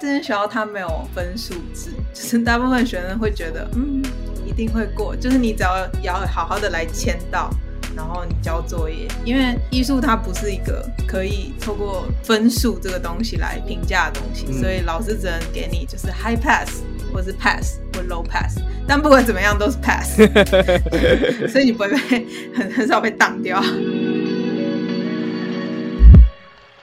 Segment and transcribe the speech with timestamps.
[0.00, 4.00] 这间学校它没有分数制，就是大部分学生会觉得，嗯，
[4.46, 7.50] 一定会过，就是你只要要好好的来签到，
[7.96, 16.80] 然后你交作业，因为艺术它不是一个可以透过分数这个东西来评价的东西，所以老师只能给你就是 high pass
[17.12, 20.14] 或是 pass 或 low pass，但不管怎么样都是 pass，
[21.50, 22.24] 所以你不会被
[22.54, 23.60] 很很少被挡掉。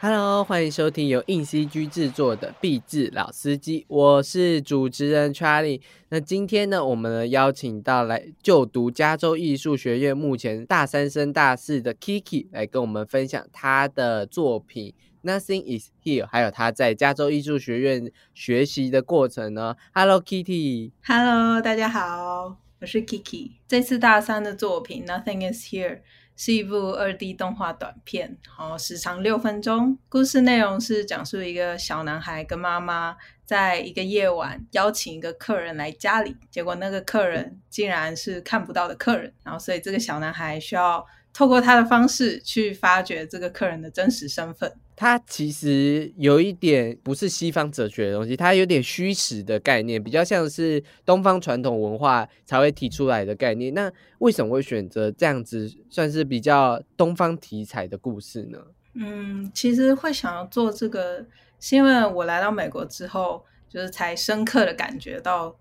[0.07, 5.81] Hello，欢迎收听由硬 CG 制作的《壁纸老司机》，我是主持人 Charlie。
[6.09, 14.93] 那今天呢，我们邀请到来就读加州艺术学院，目前大三升大四的 Kiki 来跟我们分享他的作品
[15.27, 19.75] 《Nothing Is Here》，还有他在加州艺术学院学习的过程呢。
[19.91, 23.53] Hello Kitty，Hello，大家好，我是 Kiki。
[23.67, 25.95] 这次大三的作品《Nothing Is Here》
[26.35, 29.97] 是一部二 D 动画短片，好时长六分钟。
[30.09, 44.73] 故事内容是讲述一个小男孩跟妈妈在一个夜晚邀请一个客人来家里，结果那个客人竟然是看不到的客人，然后所以这个小男孩需要透过他的方式去发掘这个客人的真实身份。
[44.95, 53.73] 它其实有一点不是西方哲学的东西，它有点虚实的概念，比较像是东方传统文化才会提出来的概念。
[53.73, 58.57] 那为什么会选择这样子算是比较东方题材的故事呢？
[58.93, 61.25] 嗯，其实会想要做这个，
[61.59, 65.55] 是因为我来到美国之后，就是才深刻的感觉到。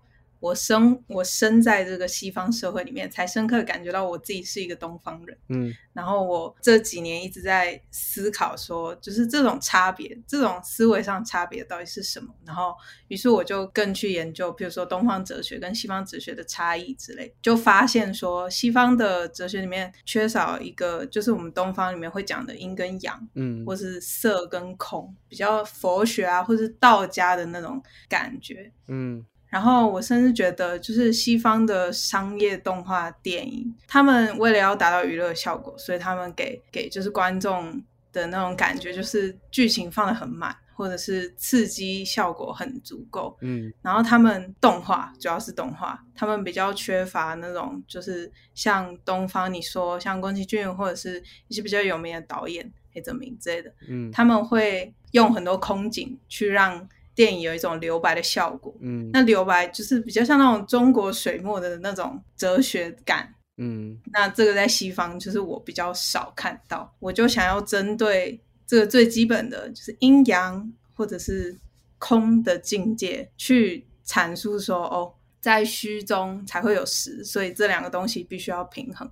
[0.45, 5.35] 我生我生在这个西方社会里面，才深刻感觉到我自己是一个东方人。
[5.49, 12.31] 嗯，然后我这几年一直在思考说，就是这种差别，这种思维上差别到底是什么？
[12.45, 12.75] 然后，
[13.07, 29.25] 于是我就更去研究，比如说东方哲学跟西方哲学的差异之类，就发现说，西方的哲学里面缺少一个，就是我们东方里面会讲的阴跟阳，嗯，或是色跟空，比较佛学啊，或是道家的那种感觉，嗯。
[29.47, 43.37] 然后我甚至觉得，就是西方的商业动画电影，他们为了要达到娱乐效果，所以他们给给就是观众的那种感觉，就是剧情放的很满，或者是刺激效果很足够。
[43.39, 56.89] 嗯，然后他们动画主要是动画，他们比较缺乏那种就是像东方你说像宫崎骏或者是一些比较有名的导演黑泽明之类的，嗯，他们会用很多空景去让。
[57.15, 71.57] 电影有一种留白的效果，嗯，那留白就是比较像那种中国水墨的那种哲学感，嗯，那这个在西方就是我比较少看到，我就想要针对这个最基本的就是阴阳或者是
[71.97, 79.09] 空的境界去阐述说，哦，在虚中才会有实，所以这两个东西必须要平衡。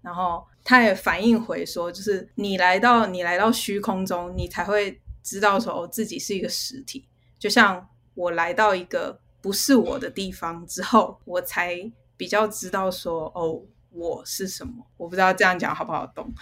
[0.00, 7.06] 然后他也反映回说，就是你来到你来到虚空中，你才会知道说，哦，自己是一个实体。
[7.42, 11.76] 就像我来到一个不是我的地方之后，我才
[12.16, 13.60] 比较知道说，哦，
[13.90, 14.72] 我是什么。
[14.96, 16.32] 我不知道这样讲好不好懂？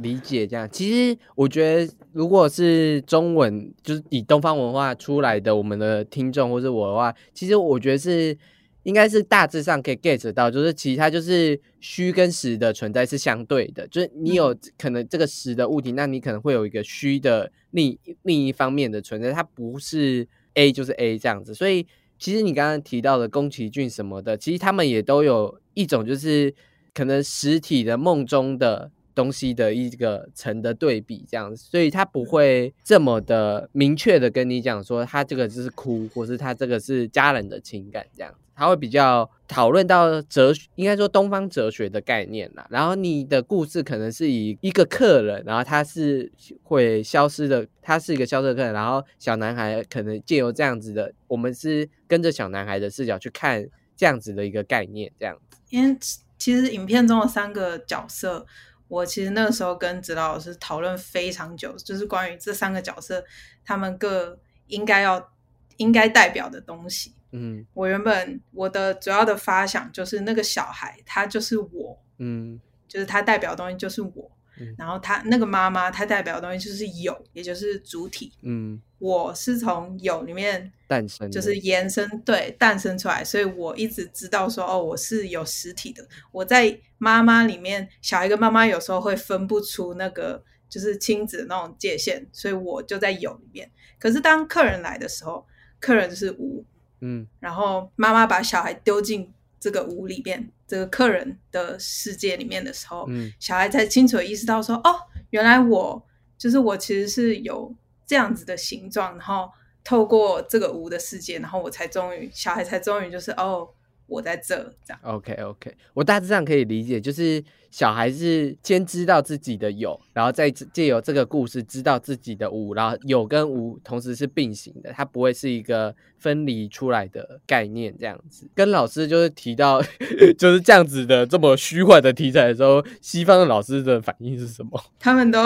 [0.00, 0.70] 理解这样。
[0.70, 8.38] 其实我觉得，如果是中文，就是以东方文化出来的我们的听众或是我的话，其实我觉得是
[8.82, 21.54] 应该是大致上可以 get 到，就是其实它就是虚跟实的存在是相对的，就是你有可能这个实的物体，那你可能会有一个虚的另另一方面的存在，它不是 A 就是 A 这样子。
[21.54, 21.86] 所以
[22.18, 26.54] 其实你刚刚提到的宫崎骏什么的，其实他们也都有一种就是
[26.94, 28.90] 可能实体的梦中的。
[29.12, 42.66] 东西的一个层的对比，这样子，所以他不会这么的明确的跟你讲说，他这个就是哭，或是他这个是家人的情感，这样子，他会比较讨论到哲，应该说东方哲学的概念啦。
[42.68, 46.30] 然后你的故事可能是以一个客人，然后他是
[46.62, 53.66] 会消失的，他是一个消失的客人，然后小男孩可能借由这样子的，我们是跟着小男孩的视角去看
[53.96, 55.56] 这样子的一个概念，这样子。
[55.70, 55.96] 因为
[56.36, 58.46] 其实影片中的三个角色。
[58.88, 63.24] 我其实那个时候跟指导老师讨论非常久，就是关于这三个角色
[63.64, 65.30] 他们各应该要
[65.76, 67.14] 应该代表的东西。
[67.32, 78.32] 嗯，我原本我的主要的发想就是那个小孩他就是我，嗯，就是他代表的东西就是我，嗯、然后他那个妈妈她代表的东西就是有，也就是主体。
[78.42, 86.06] 嗯，我是从有里面诞生，就是延伸对诞生出来，所以我一直知道说哦，我是有实体的。
[86.32, 93.70] 我在妈妈里面，小孩跟妈妈有时候会分不出那个就是亲子的那种界限，所以我就在有里面。
[93.98, 95.46] 可是当客人来的时候，
[95.78, 96.62] 客人就是无，
[97.00, 104.96] 嗯，然后妈妈把小孩丢进这个屋里面，这个客人的世界里面的时候，嗯，小孩才清楚的意识到说，哦，
[105.30, 106.02] 原来我
[106.38, 107.74] 就是我其实是有
[108.06, 109.50] 这样子的形状，然后
[109.82, 113.68] 透过这个屋的世界，然后我才终于小孩才终于就是哦。
[114.10, 115.00] 我在这，这样。
[115.02, 128.48] OK OK，我大致上可以理解，就是小孩是先知道自己的有，然后再借由这个故事知道自己的无，然后有跟无同时是并行的，它不会是一个分离出来的概念，这样子。
[128.54, 129.80] 跟老师就是提到
[130.36, 134.82] 就是这样子的这么虚幻的题材的时候，西方的老师的反应是什么？
[134.98, 135.38] 他们都。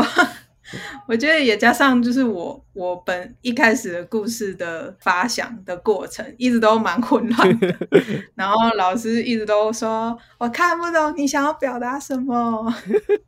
[1.06, 7.74] 我觉得也加上就是我我本一开始的故事的发想的过程一直都蛮混乱的，
[8.34, 12.72] 然后老师一直都说我看不懂你想要表达什么，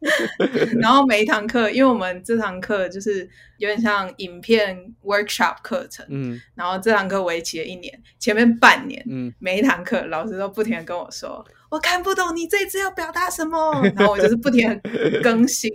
[0.81, 3.29] 然后每一堂课，因为我们这堂课就是
[3.59, 11.45] 有点像影片 workshop 课程，嗯，然后这堂课为期了一年，前面半年，嗯，每一堂课老师都不停的跟我说。
[11.69, 15.69] 我看不懂你这次要表达什么，然后我就是不停的更新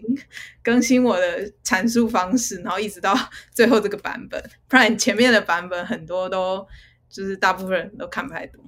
[0.64, 3.14] 更新我的阐述方式，然后一直到
[3.52, 6.66] 最后这个版本，不然前面的版本很多都
[7.10, 8.64] 就是大部分人都看不太懂。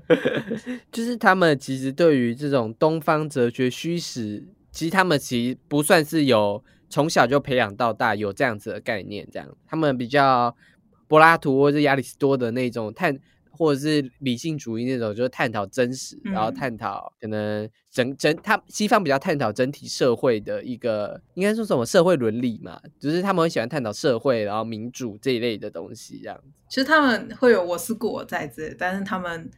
[0.90, 4.42] 就是他们其实对于这种东方哲学虚实，
[4.72, 10.54] 其实他们其实不算是有从小就培养到大有这样子的概念，这样他们比较
[11.08, 13.18] 柏拉图或者亚里士多的那种探。
[13.54, 26.44] 或者是理性主义那种，就是探讨真实，然后探讨可能整整他西方比较探讨整体社会的一个，应该说什么社会伦理嘛，就是他们很喜欢探讨社会，然后民主这一类的东西，这样子。
[26.70, 29.48] 其实他们会有我是我在这，但是他们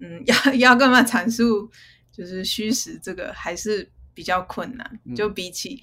[0.00, 1.70] 嗯，要要干嘛阐述
[2.10, 5.80] 就是虚实，这个还是比较困难，就比起。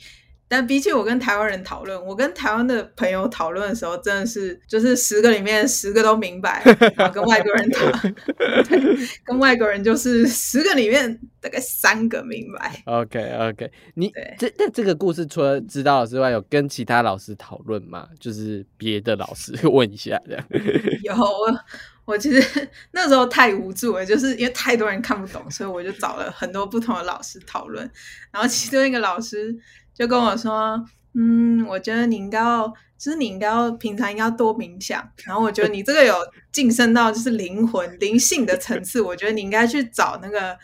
[0.47, 6.61] 但比起我跟台湾人讨论，我跟台湾的朋友讨论的时候，真的是就是十个里面十个都明白，
[6.95, 7.91] 然后跟外国人讨，
[9.25, 12.83] 跟外国人就是十个里面大概三个明白。
[12.85, 13.19] OK
[13.49, 18.07] OK，你这那这个故事除了知道之外，有跟其他老师讨论吗？
[18.19, 20.45] 就是别的老师 问一下这样。
[21.03, 21.51] 有我
[22.05, 27.89] 我其实 那时候太无助了，就是因为太多人看不懂，所以我就找了很多不同的老师讨论，
[28.31, 29.57] 然后其中一个老师。
[29.93, 32.67] 就跟我说，嗯，我觉得你应该要，
[32.97, 35.07] 就是你应该要平常应该要多冥想。
[35.25, 36.15] 然后我觉得你这个有
[36.51, 40.57] 晋升到就是灵魂灵性的层次，我觉得你应该去找那个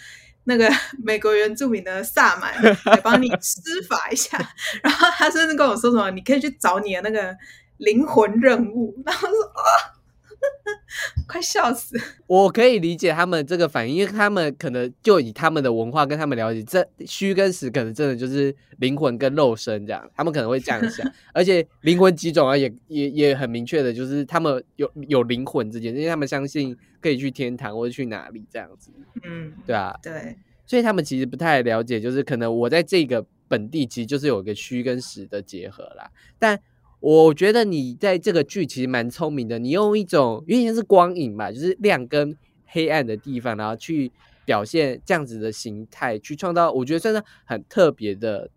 [0.45, 0.69] 那个
[1.03, 2.53] 美国原住民的萨满
[2.85, 4.37] 来帮你施法一下。
[4.81, 7.35] 然后他甚至跟我说什么，你可以去找你的那个
[7.77, 9.01] 灵魂任务。
[9.05, 9.98] 然后说啊。
[11.27, 12.00] 快笑死！
[12.25, 21.06] 我可以理解他们这个反应，因为他们可能就以他们的文化跟他们了解，这虚跟实可能真的就是灵魂跟肉身这样，他们可能会这样想。
[21.33, 28.92] 而且灵魂几种啊，也也也很明确的，就是他们有有灵魂之间，因为他们相信可以去天堂或者去哪里这样子。
[29.24, 30.35] 嗯，对啊，对，
[30.65, 36.09] 所以他们其实不太了解，就是可能我在这个本地其实就是有一个虚跟实的结合啦，
[36.39, 36.59] 但。
[36.99, 42.35] 我觉得你在这个剧其实蛮聪明的，你用一种有点像是光影吧，就是亮跟
[42.65, 44.11] 黑暗的地方，然后去
[44.43, 48.49] 表现这样子的形态，去创造我觉得算是很特别的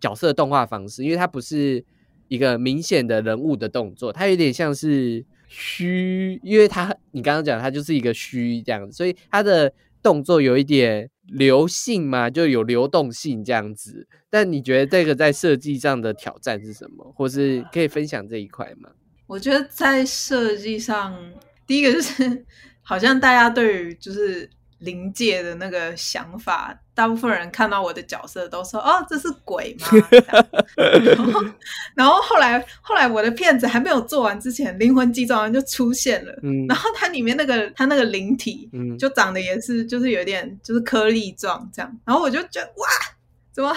[0.00, 1.84] 角色动画方式，因为它不是
[2.28, 11.08] 一个明显的人物的动作，它有点像是虚，因为它你刚刚讲它就是一个虚这样子，所以它的动作有一点。
[11.26, 14.06] 流性嘛，就有流动性这样子。
[14.30, 18.90] 但你觉得这个在设计上的挑战是什么，或是可以分享这一块吗？
[19.26, 21.16] 我觉得在设计上，
[21.66, 22.44] 第一个就是
[22.82, 24.48] 好像大家对于就是。
[24.84, 29.88] 灵界的那个想法，大部分人看到我的角色都说：“哦，这是鬼吗？”
[30.76, 31.44] 然后，
[31.94, 36.32] 然后后来，后来我的片子还没有做完之前，灵魂急转弯就出现了。
[36.42, 41.98] 嗯，然后它里面那个它那个灵体，嗯，就长得也是就是有点就是颗粒状这样。
[42.04, 42.86] 然后我就觉得哇，
[43.52, 43.74] 怎么？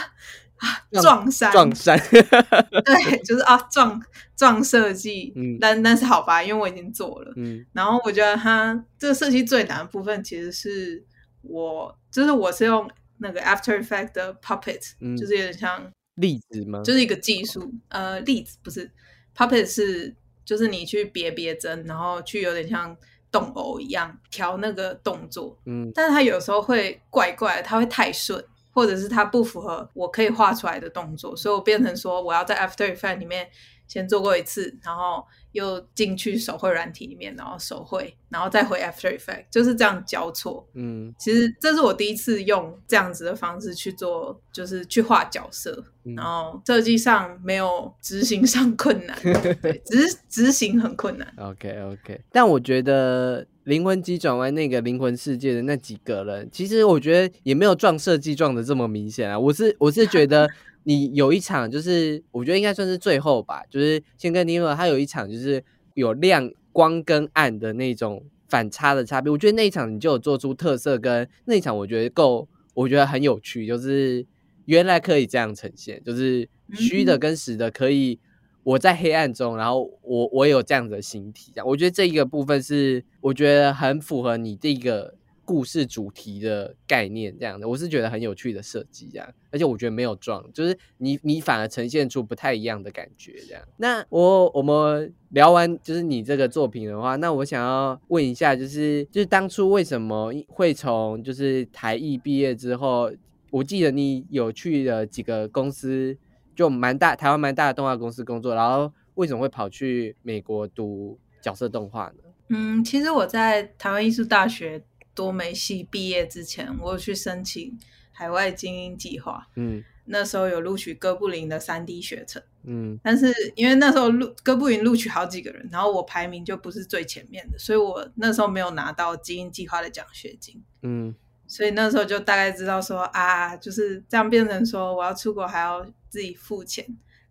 [0.94, 4.02] 啊，撞衫，撞衫，对，就是啊，撞
[4.36, 11.04] 撞设计，嗯，但但是好吧，因为我已经做了，嗯，然后我觉得它这个设计最难的部分，其实是
[11.44, 16.82] 我，就是我是用那个 After Effect 的 Puppet，嗯，就是有点像粒子吗？
[16.84, 18.90] 就是一个技术，呃，粒子不是。
[19.36, 22.98] Puppet 是，就是你去别别针，然后去有点像
[23.32, 28.44] 动偶一样调那个动作，嗯，但是它有时候会怪怪，它会太顺。
[28.78, 33.50] 或者是它不符合我可以画出来的动作，所以我变成说我要在 After e f f e c t 里面
[33.88, 40.68] 先做过一次，然后又进去手绘软体里面，然后手绘，然后再回 After Effects，就是这样交错。
[40.74, 49.18] 嗯，其实这是我第一次用这样子的方式去做，就是去画角色，然后设计上没有执行上困难，
[49.62, 51.34] 对，执执行很困难。
[51.38, 53.46] OK OK，但我觉得。
[53.68, 59.38] 灵魂机转弯那个灵魂世界的那几个人，其实我觉得也没有撞设计撞的这么明显啊。
[59.38, 60.50] 我是我是觉得
[60.88, 65.62] 你有一场，就是我觉得应该算是最后吧，就是先跟尼尔他有一场，就是
[65.96, 69.30] 有亮光跟暗的那种反差的差别。
[69.30, 74.26] 我觉得那一场你就有做出特色，跟那一场我觉得够，我觉得很有趣，就是
[74.64, 78.18] 原来可以这样呈现，就是虚的跟实的可以。
[78.64, 85.16] 我在黑暗中，然后我我有这样子的形体，我觉得这一个部分是我觉得很符合你这个
[85.48, 93.64] 故事主题的概念，这样的我是觉得很有趣的设计，这样而且我觉得没有撞，就是你你反而呈现出不太一样的感觉，这样。
[93.78, 103.10] 那我我们聊完就是你这个作品的话，那我想要问一下，就是就是当初为什么会从就是台艺毕业之后，
[103.52, 106.18] 我记得你有去了几个公司。
[106.58, 112.24] 就蛮大，台湾蛮大的动画公司工作，然后为什么会跑去美国读角色动画呢？
[112.50, 114.82] 嗯，其实我在台湾艺术大学
[115.18, 117.76] 多媒系毕业之前，我有去申请
[118.12, 119.48] 海外精英计划。
[119.56, 122.40] 嗯，那时候有录取哥布林的三 D 学程。
[122.64, 130.64] 嗯，但是因为那时候录哥布林录取好几个人，然后我排名就不是最前面的，所以我那时候没有拿到精英计划的奖学金。
[130.84, 131.16] 嗯。
[131.50, 136.86] 所以那时候就大概知道说啊，就是这样变成说我要出国还要自己付钱。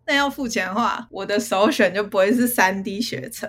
[0.07, 3.47] 那要付钱的话，我的首选就不会是三 D 学程。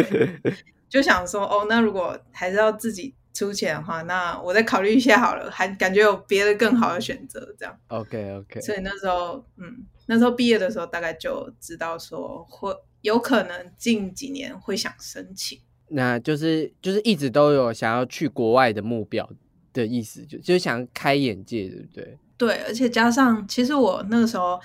[0.88, 5.50] 就想说哦，那如果还是要自己出钱的话，那我再考虑一下好了。
[5.50, 7.78] 还感觉有别的更好的选择，这样。
[7.88, 8.60] OK OK。
[8.62, 15.60] 所以那时候，嗯，那时候毕业的时候大概就知道说会有可能近几年会想申请。
[15.88, 19.28] 那就是就是一直都有想要去国外的目标。
[19.74, 22.18] 的意思就就想开眼界，对不对？
[22.38, 24.56] 对，而且加上，其实我那个时候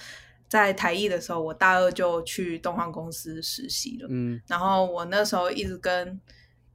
[0.48, 4.08] 在台艺的时候，我大二就去动画公司实习了。
[4.12, 6.22] 嗯，然后我那时候一直跟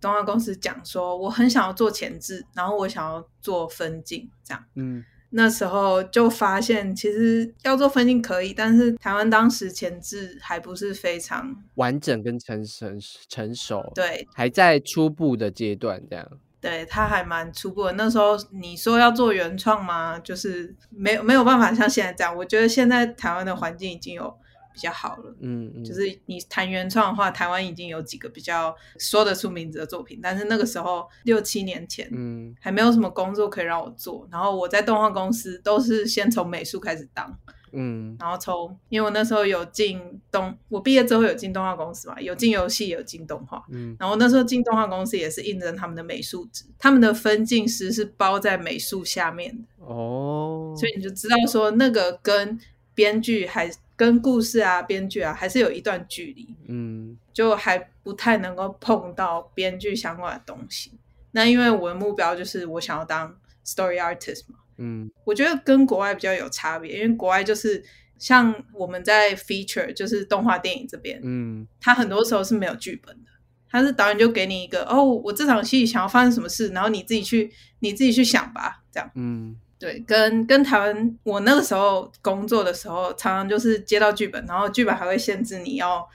[0.05, 4.63] 动画公司讲说，我很想要做前置，然后我想要做分镜，这样。
[4.75, 16.29] 嗯，那时候就发现，其实要做分镜可以，但是台湾当时前置还不是非常完整跟成成成熟，对，还在初步的阶段，这样。
[16.61, 17.93] 对，它还蛮初步的。
[17.93, 20.19] 那时候你说要做原创吗？
[20.19, 22.37] 就是没有没有办法像现在这样。
[22.37, 24.35] 我觉得现在台湾的环境已经有
[24.75, 25.35] 比较好了。
[25.41, 25.85] 嗯嗯。
[25.85, 30.19] 就是你谈原创的话，台湾已经有几个比较说得出名字的作品。
[30.23, 34.29] 但是那个时候六七年前，嗯，还没有什么工作可以让我做。
[34.31, 37.39] 然后我在动画公司都是先从美术开始当。
[37.77, 40.01] 嗯，然后从，因为我那时候有进
[40.31, 43.65] 动，我毕业之后有进动画公司嘛，有进游戏，有进动画。
[43.69, 49.65] 嗯，然后那时候进动画公司也是应征他们的美术职，他们的分镜师是包在美术下面的。
[49.85, 52.57] 哦，所以你就知道说那个跟
[52.95, 56.55] 编剧还跟故事啊、编剧啊还是有一段距离。
[56.69, 60.93] 嗯，就还不太能够碰到编剧相关的东西。
[61.33, 64.59] 那因为我的目标就是我想要当 story artist 嘛。
[64.77, 67.85] 嗯，我觉得跟国外比较有差别，因为国外就是
[68.19, 73.31] 像我们在 feature 就是动画电影这边，嗯，它很多时候是没有剧本的，
[73.69, 86.09] 它是导演就给你一个哦，我这场戏想要发生什么事，然后你自己去你自己去想吧，这样，嗯，对，跟跟台湾我那个时候工作的时候，常常就是接到剧本，然后剧本还会限制你要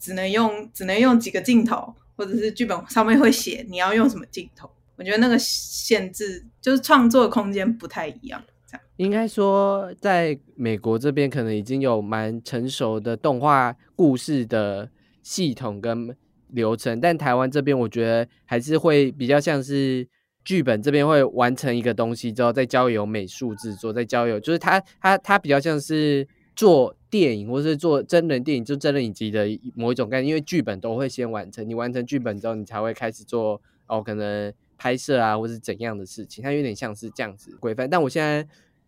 [0.00, 4.68] 只能用只能用几个镜头，或者是剧本上面会写你要用什么镜头。
[4.96, 14.90] 我觉得那个限制就是创作空间不太一样，这样应该说，在美国这边可能已经有蛮成熟的动画故事的
[15.22, 16.16] 系统跟
[16.48, 20.04] 流程，但台湾这边我觉得还是会比较像是
[20.44, 34.52] 剧本这边会完成一个东西之后，再交由美术制作，再交由就是它它它比较像是做电影或是做真人电影，就真人影集的某一种概念，因为剧本都会先完成，你完成剧本之后，你才会开始做哦，可能。
[34.76, 37.88] 拍摄啊，或是怎样的事情，它有点像是这样子规范。
[37.88, 38.46] 但我现在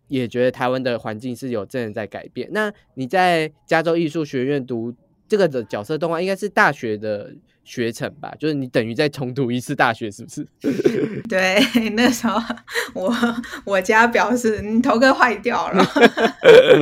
[0.09, 2.49] 也觉得台湾的环境是有真的在改变。
[2.51, 4.93] 那你在加州艺术学院读
[5.29, 7.33] 这个的角色动画，应该是大学的。
[7.67, 10.47] 学成吧，就是你等于再重读一次大学，是不是？
[11.29, 11.59] 对，
[11.95, 12.41] 那时候
[12.95, 13.13] 我
[13.65, 15.85] 我家表示你头壳坏掉了。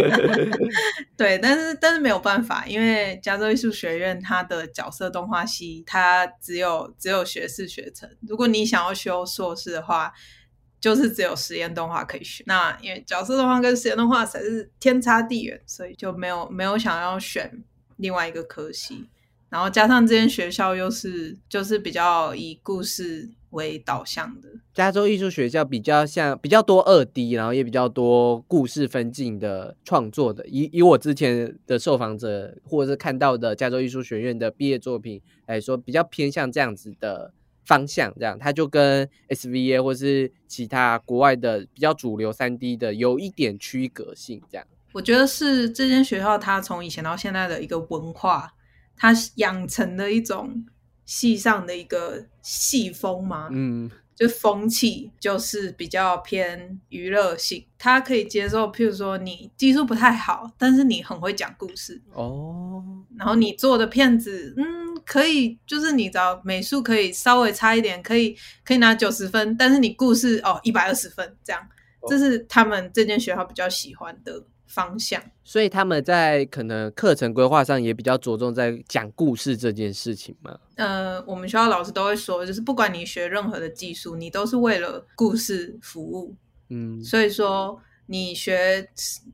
[1.17, 8.07] 对，但是但是没有办法，因为加州艺术学院它的角色动画系，它只有只有学士学程。
[8.29, 10.13] 如果你想要修硕士的话，
[10.79, 12.45] 就是只有实验动画可以选。
[12.47, 17.65] 那因为角色动画跟实验动画才是天差地远，所以就没有没有想要选
[17.97, 19.09] 另外一个科系。
[19.49, 30.45] 然后加上这间学校又是就是比较以故事为导向的，加州艺术学校比较像比较多二 D，然后也比较多故事分镜的创作的。
[30.49, 37.33] 以以我之前的受访者或者是看到的加州艺术学院的毕业作品来说，比较偏向这样子的
[37.65, 38.13] 方向。
[38.19, 44.43] 这样，它就跟 SVA 或是其他国外的比较主流三 D 的有一点区隔性。
[44.51, 48.53] 这样，我觉得是这间学校它从以前到现在的一个文化。
[48.97, 50.65] 他养成的一种
[51.05, 53.91] 戏上的一个戏风嘛，嗯。
[54.17, 62.81] 就风气就是比较偏娱乐性，他可以接受，譬如说你技术不太好，但是你很会讲故事，哦，
[63.19, 64.65] 然后你做的片子，嗯，
[65.05, 71.61] 可以，就是你找美术可以稍微差一点，可以可以拿九十分，但是你故事哦一百二十分这样，
[72.09, 74.41] 这是他们这间学校比较喜欢的
[74.75, 75.23] 方向。
[75.45, 80.59] 所以他们在可能课程规划上也比较着重在讲故事这件事情嘛。
[80.77, 86.35] 呃，我们学校老师都会说，就是不管你学任何的技术，你都是为了故事服务。
[86.71, 88.89] 嗯所以说，你学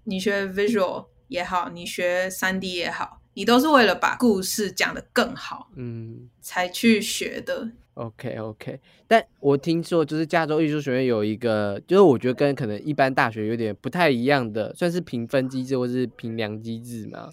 [0.04, 7.70] 你学 visual 也好，你学三 D 也好，你都是为了把故事讲得更好嗯才去学的。
[7.94, 8.80] ，OK OK。
[9.06, 17.28] 但我听说就是加州艺术学院有一个，就是我觉得跟可能一般大学有点不太一样的，算是评分机制或是评量机制嘛。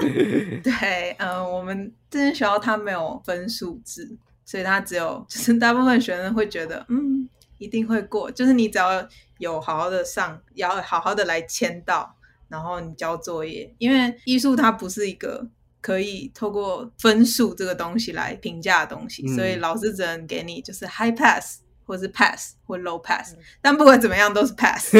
[0.62, 7.28] 对，嗯、我们这间学校它没有分数制，所以它只有就是大部分学生会觉得，嗯，
[7.58, 9.06] 一定会过，就是你只要
[9.38, 12.16] 有好好的上，要好好的来签到，
[12.54, 15.48] 然后你交作业，因为艺术它不是一个。
[15.84, 24.92] 可以透过分数这个东西来评价的东西，嗯所以老师只能给你就是 high pass 或是 pass 或 low pass，、但不管怎么样都是 pass，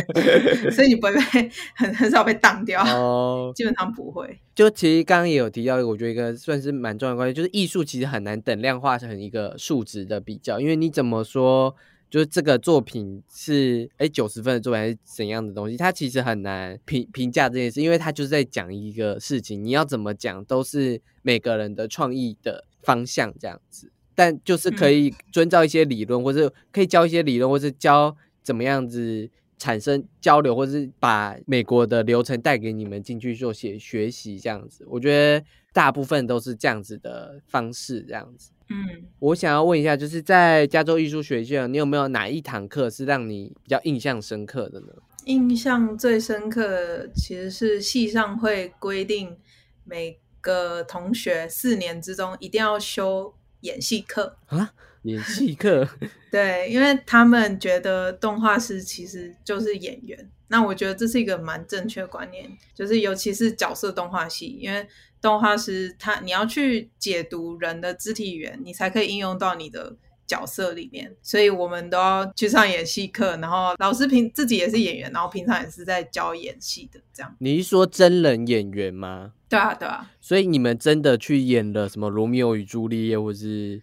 [0.74, 4.40] 所以你不会被很很少被挡掉，哦，基本上不会。
[4.54, 11.76] 就其实刚刚也有提到，我觉得一个算是蛮重要的关系，就是艺术其实很难等量化成一个数值的比较，因为你怎么说，
[12.12, 29.30] 就是这个作品是哎九十分的作品还是怎样的东西，它其实很难评评价这件事，因为它就是在讲一个事情，你要怎么讲都是每个人的创意的方向这样子，但就是可以遵照一些理论，或者可以教一些理论，或是教怎么样子。
[29.58, 38.50] 产生交流，或是把美国的流程带给你们进去做学学习，这样子，我觉得大部分都是这样子的方式，这样子。
[38.68, 44.88] 嗯，我想要问一下，就是在加州艺术学院，你有没有哪一堂课是让你比较印象深刻的呢？
[45.26, 49.36] 印象最深刻的其实是系上会规定
[49.84, 54.36] 每个同学四年之中一定要修演戏课。
[54.46, 55.88] 啊，演戏课，
[56.30, 60.30] 对，因为他们觉得动画师其实就是演员。
[60.48, 64.86] 那我觉得这是一个蛮正确的观念，就是尤其是角色动画系，因为
[65.20, 71.16] 动画师他你要去解读人的肢体语言，你才可以应用到你的角色里面。
[71.22, 77.34] 所以我们都要去上演戏课，然后老师平自己也是演员，然后平常也是在教演戏的，这样。
[77.38, 79.32] 你是说真人演员吗？
[79.52, 83.82] 对啊，对啊，所以你们真的去演了什么《罗密欧与朱丽叶》或是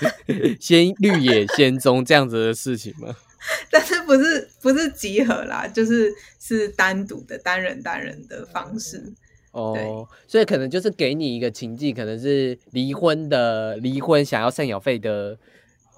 [0.58, 3.14] 仙绿野仙踪这样子的事情吗？
[3.70, 9.12] 但是不是不是集合啦，就是是单独的单人单人的方式。
[9.52, 15.36] 哦，所以可能就是给你一个情境，可能是离婚的离婚想要赡养费的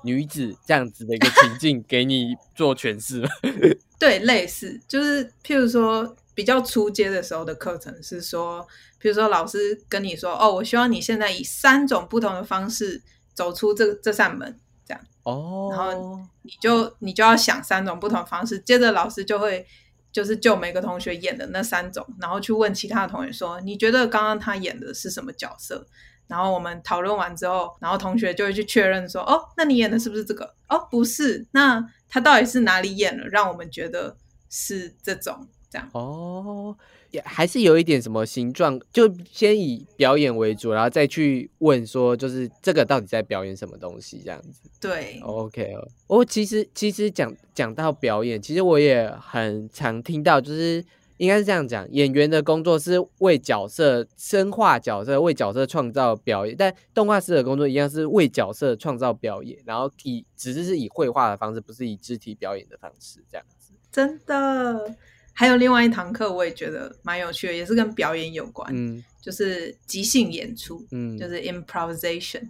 [0.02, 3.22] 女子这样子的一个情境，给你做诠释。
[4.00, 8.66] 对，类似就是譬如说比较初阶的时候的课程是说，
[9.03, 13.03] 譬如说老师跟你说，哦，我希望你现在以三种不同的方式
[13.35, 19.67] 走出这这扇门，这样，哦，然后你就你就要想三种不同方式，接着老师就会
[20.12, 25.85] 就是就每个同学演的那三种，然后去问其他的同学说，你觉得刚刚他演的是什么角色？
[26.29, 30.55] 然后我们讨论完之后，然后同学就会去确认说，哦，那你演的是不是这个？
[30.69, 34.17] 哦，不是，那他到底是哪里演了，让我们觉得
[34.49, 35.87] 是这种这样？
[35.93, 36.75] 哦，
[37.12, 44.68] 也还是有一点什么形状，就先以表演为主，然后再去问说，就是这个到底在表演什么东西这样子。
[44.81, 50.85] 对，OK 哦，我其实其实讲讲到表演，其实我也很常听到，就是
[51.18, 63.75] 应该是这样讲，演员的工作是为角色深化角色，为角色创造表演，但动画师的工作一样是为角色创造表演，然后以只是是以绘画的方式，不是以肢体表演的方式这样子。
[63.92, 64.96] 真的。
[65.33, 70.87] 还有另外一堂课，我也觉得蛮有趣的，也是跟表演有关，嗯就是即兴演出。
[70.90, 72.42] 嗯，就是 improvisation。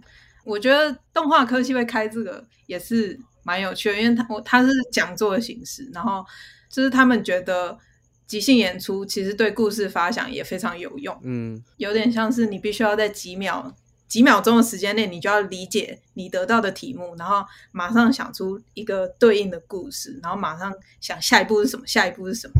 [0.43, 6.25] 我觉得动画科系会开这个也是蛮有趣的，因为它我它是讲座的形式，然后
[6.69, 7.77] 就是他们觉得
[8.27, 13.75] 即兴演出其实对故事发想也非常有用，嗯有点像是你必须要在几秒。
[14.05, 22.53] 几秒钟的时间内，你就要理解你得到的题目，然后马上想出一个对应的故事，然后马上想下一步是什么，下一步是什么。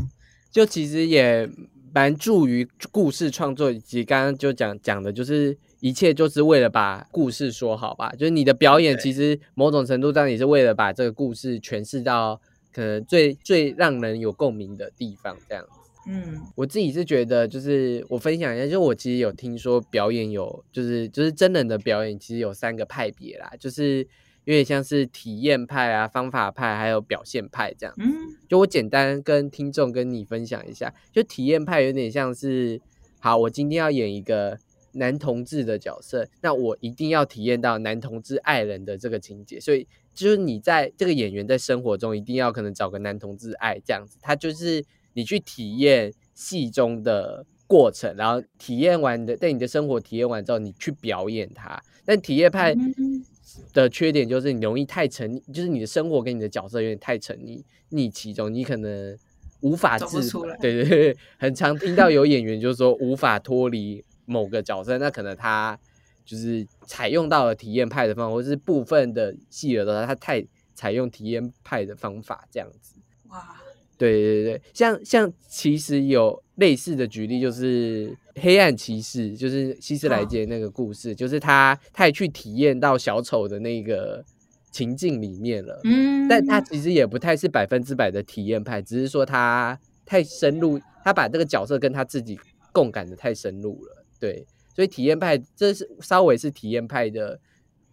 [0.54, 1.50] 就其实也
[1.92, 8.12] 蛮助于故事创作，以及刚刚就讲讲的，就是一切就是为了把故事说好吧。
[8.16, 12.40] 就是你的表演，其实某种程度上也是为了把这个故事诠释到
[12.72, 15.70] 可能最最让人有共鸣的地方，这样子。
[16.06, 24.06] 嗯我自己是觉得，就是我分享一下，就是我其实有听说表演有，就是就是真人的表演，其实有三个派别啦，就是
[24.44, 27.94] 有点像是体验派啊、方法派，还有表现派这样。
[27.98, 28.12] 嗯
[28.48, 32.80] 就我简单跟听众跟你分享一下，就体验派有点像是，
[33.18, 34.58] 好，我今天要演一个
[34.92, 51.82] 男同志的角色，那我一定要体验到男同志爱人的这个情节，所以就是你在这个演员在生活中一定要可能找个男同志爱这样子，他就是你去体验戏中的过程，然后体验完的，在你的生活体验完之后，你去表演它。
[52.04, 53.24] 但体验派嗯
[53.72, 59.16] 的缺点就是你容易太沉溺，就是你的生活跟你的角色有点太沉溺溺其中，你可能
[59.60, 65.78] 无法自出来对 对对，很常听到有演员就是说无法脱离某个角色，那可能他
[66.24, 72.96] 就是采用到了体验派的方法，或是部分的戏的时候，他太采用体验派的方法这样子。
[73.28, 73.56] 哇，
[73.96, 84.24] 对对对，像像其实有类似的举例，就是黑暗骑士，就是希斯莱杰那个故事，就是他他也去体验到小丑的那个
[84.70, 92.38] 情境里面了，嗯，但他其实也不太是百分之百的体验派，只是说他太深入，他把这个角色跟他自己
[92.72, 94.44] 共感的太深入了，对，
[94.74, 97.38] 所以体验派这是稍微是体验派的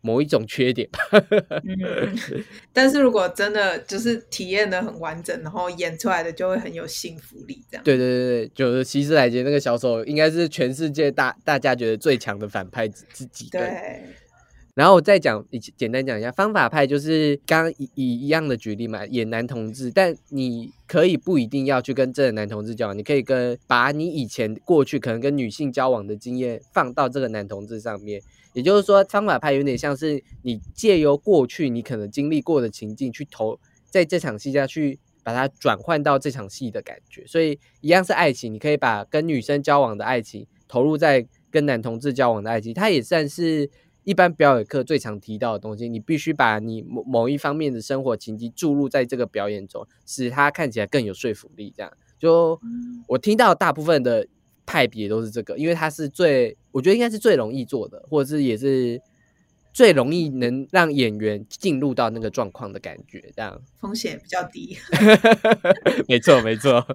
[0.01, 0.89] 某一种缺点。
[1.63, 7.83] 嗯，但是如果真的就是体验的很完整，然后演出来的就会很有信服力，这样。
[7.83, 13.49] 对对对对，就是希斯莱杰那个小丑，应该是全世界大大家觉得最强的反派之之几。
[13.49, 14.03] 对，
[14.73, 28.21] 然后我再讲，以简单讲一下方法派，就是刚刚以以一样的举例嘛，演男同志，但你可以不一定要去跟真的男同志交往，你可以跟把你以前过去可能跟女性交往的经验放到这个男同志上面。
[28.53, 37.25] 也就是说，方法派有点像是你借由过去你可能经历过的情境去投在这场戏下去，把它转换到这场戏的感觉。
[37.27, 43.69] 所以一样是爱情，你可以把跟女生交往的爱情投入在跟男同志交往的爱情，它也算是
[44.03, 45.87] 一般表演课最常提到的东西。
[45.87, 51.73] 你必须把你某某一方面的生活情境注入在这个表演中，使它看起来更有说服力。
[51.75, 52.59] 这样，就
[53.07, 54.27] 我听到大部分的
[54.71, 59.01] 派别都是这个，因为它是最，我觉得应该是最容易做的，或者是也是
[59.73, 63.21] 最容易能让演员进入到那个状况的感觉。
[63.35, 64.77] 这样，风险比较低。
[66.07, 66.87] 没 错没错，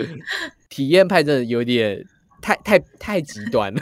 [0.68, 2.04] 体验派真的有点
[2.42, 3.80] 太太太极端了。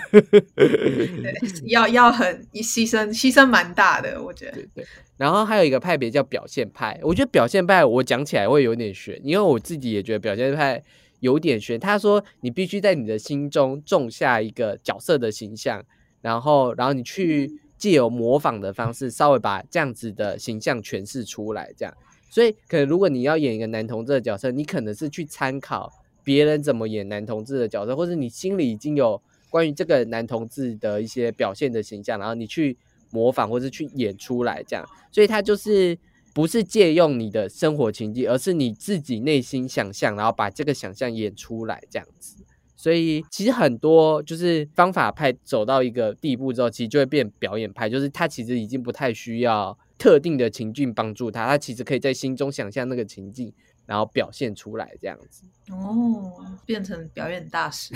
[0.55, 1.35] 对，
[1.67, 4.53] 要要很牺牲，牺牲蛮大的，我觉得。
[4.53, 10.81] 对对，然后还有一个派别叫表现派，我觉得表现派我讲起来会有点悬，因为我自己也觉得表现派
[11.23, 11.79] 有点悬。
[11.81, 15.83] 他说你必须在你的心中种下一个角色的形象，
[16.21, 21.95] 然后然后你去借由模仿的方式，稍微把这样子的形象诠释出来，这样。
[22.31, 25.91] 所以可能如果你要演一个男同志的角色，你可能是去参考
[26.25, 32.77] 别人怎么演男同志的角色，或者你心里已经有关于这个男同志的一些表现的形象，然后你去
[33.11, 34.85] 模仿或者去演出来，这样。
[35.11, 35.97] 所以他就是
[36.35, 42.37] 不是借用你的生活情境，而是你自己内心想象，然后把这个想象演出来，这样子。
[42.75, 53.53] 所以其实很多就是方法派走到一个地步之后，其实就会变表演派，就是他其实已经不太需要特定的情境帮助他，他其实可以在心中想象那个情境，
[53.93, 55.43] 然后表现出来这样子。
[55.71, 56.33] 哦，
[56.65, 57.93] 变成表演大师，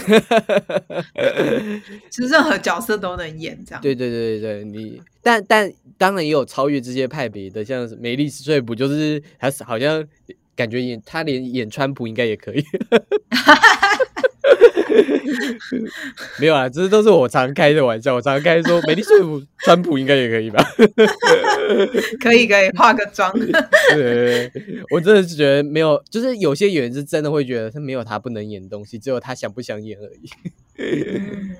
[2.10, 3.80] 其实任何角色都能演，这样。
[3.80, 10.06] 对对对对对，你但但当然也有超越这些派别的，像是梅丽史翠普，就是还是好像
[10.54, 12.62] 感觉演他连演川普应该也可以。
[16.40, 18.14] 没有啊，这都是我常开的玩笑。
[18.14, 20.62] 我常开说，美丽水普川普应该也可以吧？
[22.20, 23.32] 可以可以，化个妆。
[23.94, 24.50] 对，
[24.90, 30.30] 我真的是觉得没有，就是有些演员是真的会觉得他没有他不能演的东西，只有他想不想演而已。
[30.78, 31.56] 嗯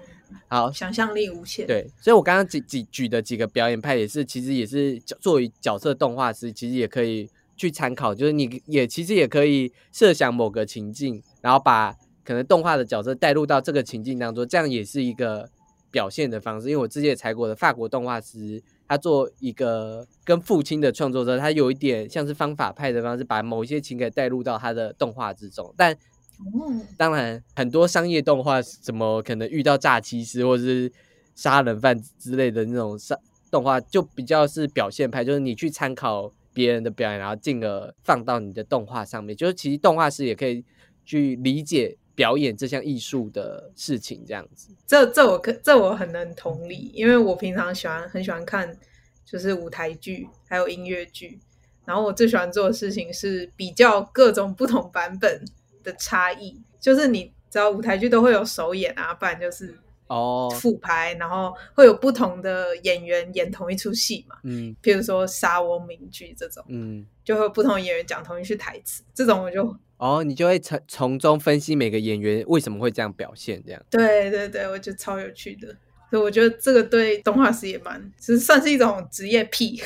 [0.49, 1.67] 好，想象力无限。
[1.67, 15.49] 对，所以我刚刚举举举的几个表演派也是，其实也是角作为角色动画师，其实也可以去参考，就是你也其实也可以设想某个情境，然后把可能动画的角色带入到这个情境当中，这样也是一个
[15.91, 16.69] 表现的方式。
[16.69, 25.97] 因为我之前也采过的法国动画师，他做一个跟父亲的创作者，他有一点像是方法派的方式，把某一些情感带入到他的动画之中，但。
[26.39, 30.93] 哦，当然，很多商业动画怎么可能遇到诈欺师或者是
[31.35, 33.19] 杀人犯之类的那种杀
[33.51, 39.35] 动画，就比较是表现派，就是你去参考别人的表演，然后进而放到你的动画上面。
[39.35, 40.63] 就是其实动画师也可以
[41.07, 44.75] 去理解表演这项艺术的事情，这样子。
[44.87, 48.77] 这这我可这我很能同理，因为我平常喜欢很喜欢看
[49.25, 51.39] 就是舞台剧还有音乐剧，
[51.85, 55.45] 然后我最喜欢做的事情是比较各种不同版本
[55.85, 64.37] 的差异，就是你只要舞台剧都会有首演啊，不然就是哦，复拍，然后会有不同的演员演同一出戏嘛。
[64.45, 73.83] 嗯譬如说沙翁名剧这种，嗯，就会有不同演员讲同一句台词，这种我就哦，你就会从从中分析每个演员为什么会这样表现，这样。
[73.91, 75.75] 对对对，我觉得超有趣的。
[76.09, 79.81] 所以我觉得这个对动画师也蛮，其实算是一种职业癖。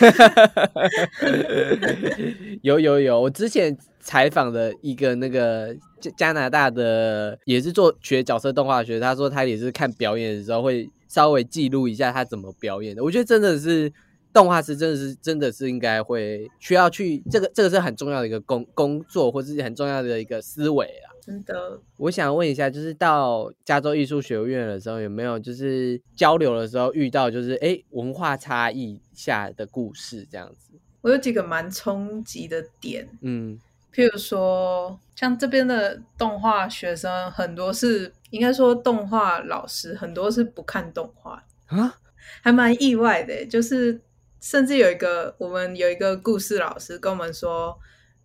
[2.62, 13.02] 有有有，我之前采访的一个那个加加拿大的，也是做学角色动画学，他说他也是看表演的时候会稍微记录一下他怎么表演的。
[13.02, 13.90] 我觉得真的是
[14.32, 21.09] 动画师，真的是真的是应该会需要去这个这个是很重要的一个工工作，或是很重要的一个思维啊。
[21.30, 30.72] 真的，我想问一下，就是到加州艺术学院的时候，有没有就是交流的时候遇到就是哎文化差异下的故事这样子？
[31.02, 33.60] 我有几个蛮冲击的点，嗯
[33.94, 41.98] 譬如说，像这边的动画学生很多是，应该说动画老师很多是不看动画，啊，
[42.42, 43.46] 还蛮意外的。
[43.46, 44.00] 就是
[44.40, 47.76] 甚至有一个我们有一个故事老师跟我们说，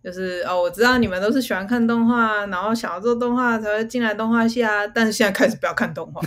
[0.06, 6.22] 就是哦，我知道你们都是喜欢看动画，然后想要做动画才会进来动画系啊，但是现在开始不要看动画，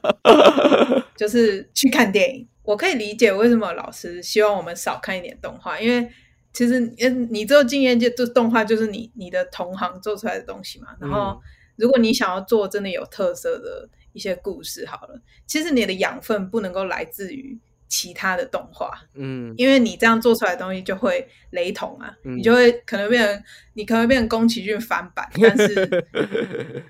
[1.16, 2.46] 就是去看电影。
[2.62, 6.06] 我可以理解为什么老师希望我们少看一点动画，因为
[6.52, 10.88] 其实嗯，你做经验就做动画就是你你的同行做出来的东西嘛。
[11.00, 11.40] 然后
[11.76, 17.58] 如果你想要做真的有特色的一些故事，好了，其实你的养分不能够来自于
[17.90, 19.52] 其他的动画，嗯。
[19.58, 22.38] 因为你这样做出来的东西就会雷同啊，嗯。
[22.38, 26.06] 你就会可能变成你可能会变成宫崎骏翻版， 但是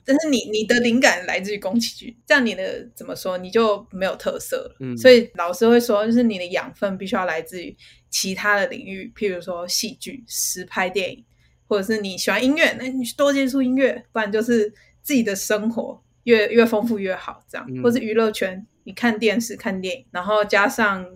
[0.04, 4.76] 但是你你的灵感来自于宫崎骏，这样你的怎么说你就没有特色了。
[4.78, 4.96] 嗯。
[4.96, 7.74] 所以老师会说，就是你的养分必须要来自于
[8.10, 11.24] 其他的领域，譬如说戏剧、实拍电影，
[11.66, 14.68] 或者是你喜欢音乐，那你多接触音乐，不然就是
[15.02, 21.06] 自己的生活越越丰富越好，这样，嗯或是娱乐圈，你看电视、看电影，然后加上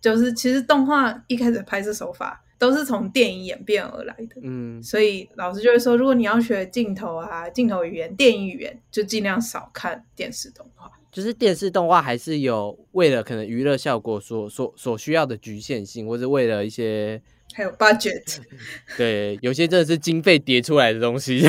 [0.00, 4.36] 就是其实动画一开始拍摄手法都是从电影演变而来的。
[4.42, 10.90] 嗯所以老师就会说，如果你要学镜头啊、镜头语言、电影语言，就尽量少看电视动画。
[11.12, 17.22] 就是电视动画还是有为了可能娱乐效果所所所需要的局限性，或者为了一些
[17.54, 18.38] 还有 budget，
[18.98, 21.40] 对有些真的是经费叠出来的东西。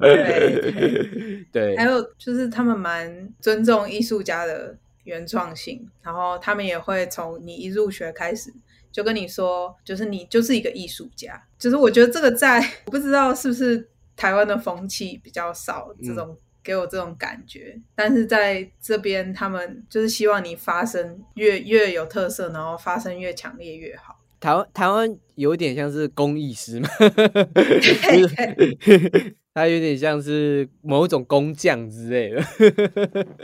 [0.00, 8.52] 对对还有就是他们蛮尊重艺术家的原创性，然后他们也会从你一入学开始
[8.90, 11.40] 就跟你说，就是你就是一个艺术家。
[11.58, 13.86] 就是我觉得这个在我不知道是不是
[14.16, 16.36] 台湾的风气比较少这种。
[16.64, 24.13] 给我这种感觉，但是在这边，他们就是希望你发声越越有特色，然后发声越强烈越好。
[24.44, 26.86] 台湾台湾有点像是工艺师嘛，
[27.54, 32.42] 对 它有点像是某种工匠之类的。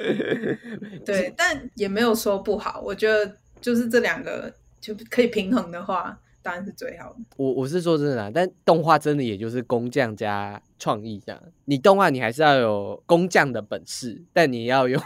[1.07, 2.83] 对，但也没有说不好。
[2.85, 7.17] 我觉得就是这两个就可以平衡的话，当然是最好的。
[7.39, 11.43] 我我是说真的啦，但动画真的也就是工匠加创意这样。
[11.65, 15.01] 你动画你还是要有工匠的本事，但你要有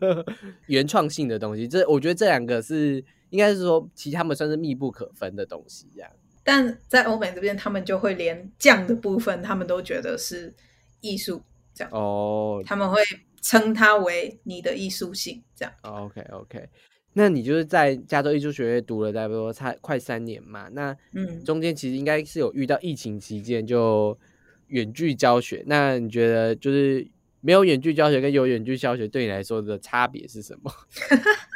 [0.68, 1.68] 原创性的东西。
[1.68, 6.10] 这我觉得这两个是应该是说，其实他们算是密不可分的东西这样。
[6.44, 10.54] 但在欧美这边，他们就会连酱的部分，他们都觉得是
[11.00, 11.42] 艺术，
[11.74, 13.02] 这样哦他们会
[13.42, 15.74] 称它为你的艺术性，这样。
[15.82, 16.68] ，OK OK，
[17.14, 20.68] 那你就是在加州艺术学院读了差不多差快三年嘛？
[20.72, 24.16] 那嗯，中间其实应该是有遇到疫情期间就
[24.68, 25.64] 远距教学。
[25.66, 27.04] 那你觉得就是
[27.40, 30.70] 没有远距教学跟有远距教学对你来说的差别是什么？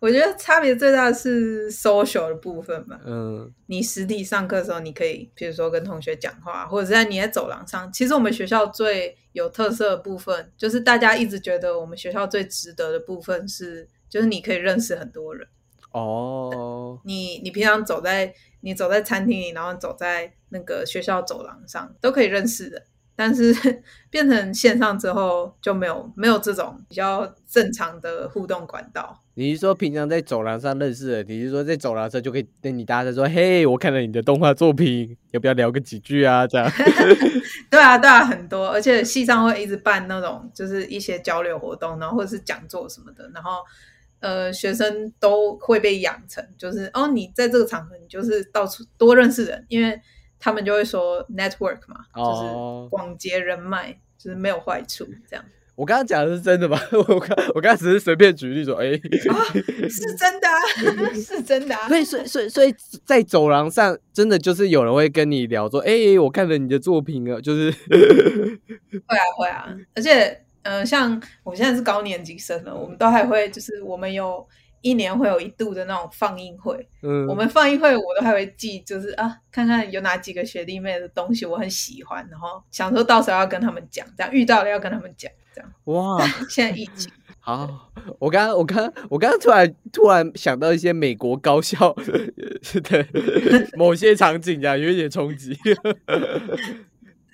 [0.00, 3.00] 我觉得差别最大的是 social 的部分吧。
[3.04, 7.92] 嗯你实体上课的时候，你可以比如说跟同学讲话，或者是在你在走廊上。
[7.92, 15.46] 其实我们学校最有特色的部分，就是大家一直觉得我们学校最值得的部分是，就是你可以认识很多人。
[15.92, 22.82] 哦， 你你平常走在你走在餐厅里，然后走在那个学校走廊上，都可以认识人。
[23.18, 23.52] 但是
[24.10, 29.24] 变成线上之后，就没有没有这种比较正常的互动管道。
[29.34, 31.22] 你是说平常在走廊上认识的？
[31.24, 36.46] 你是说在走廊上就可以跟你搭着说，嘿，我看了你的动画作品，要不要聊个几句啊？
[36.46, 36.70] 这样。
[37.68, 43.58] 对啊，对啊，很多，而且系上会一直办那种就是一些交流活动，然后或者是讲座什么的，然后
[44.20, 50.00] 呃，学生都会被养成，就是哦，你在这个场合，你就是到处多认识人，因为
[50.38, 55.44] 他们就会说 network 嘛，哦就是广结人脉，就是没有坏处，这样。
[55.74, 56.76] 我刚刚讲的是真的吗？
[56.90, 59.44] 我刚我刚刚只是随便举例说，哎、啊，
[59.88, 60.58] 是真的、啊，
[61.14, 61.86] 是真的、啊。
[61.86, 62.74] 所以所以所以所以
[63.04, 67.70] 在走廊上，真的就是有人会跟你聊说，哎、我看了你的作品啊，就是
[69.06, 74.44] 会啊会啊，而且呃，像我现在是高年级生了，我们都还会就是我们有
[74.80, 85.70] 一年会有一度的那种放映会，嗯，我们放映会我都还会记，就是啊，看看有哪几个学弟妹的东西我很喜欢，然后想说到时候要跟他们讲，这样遇到了要跟他们讲，这样。
[85.84, 87.10] 哇， 现在疫情，
[87.40, 91.92] 好，我刚刚我刚我刚刚突然突然想到一些美国高校
[92.84, 93.06] 的
[93.76, 95.58] 某些场景，这样有一点冲击。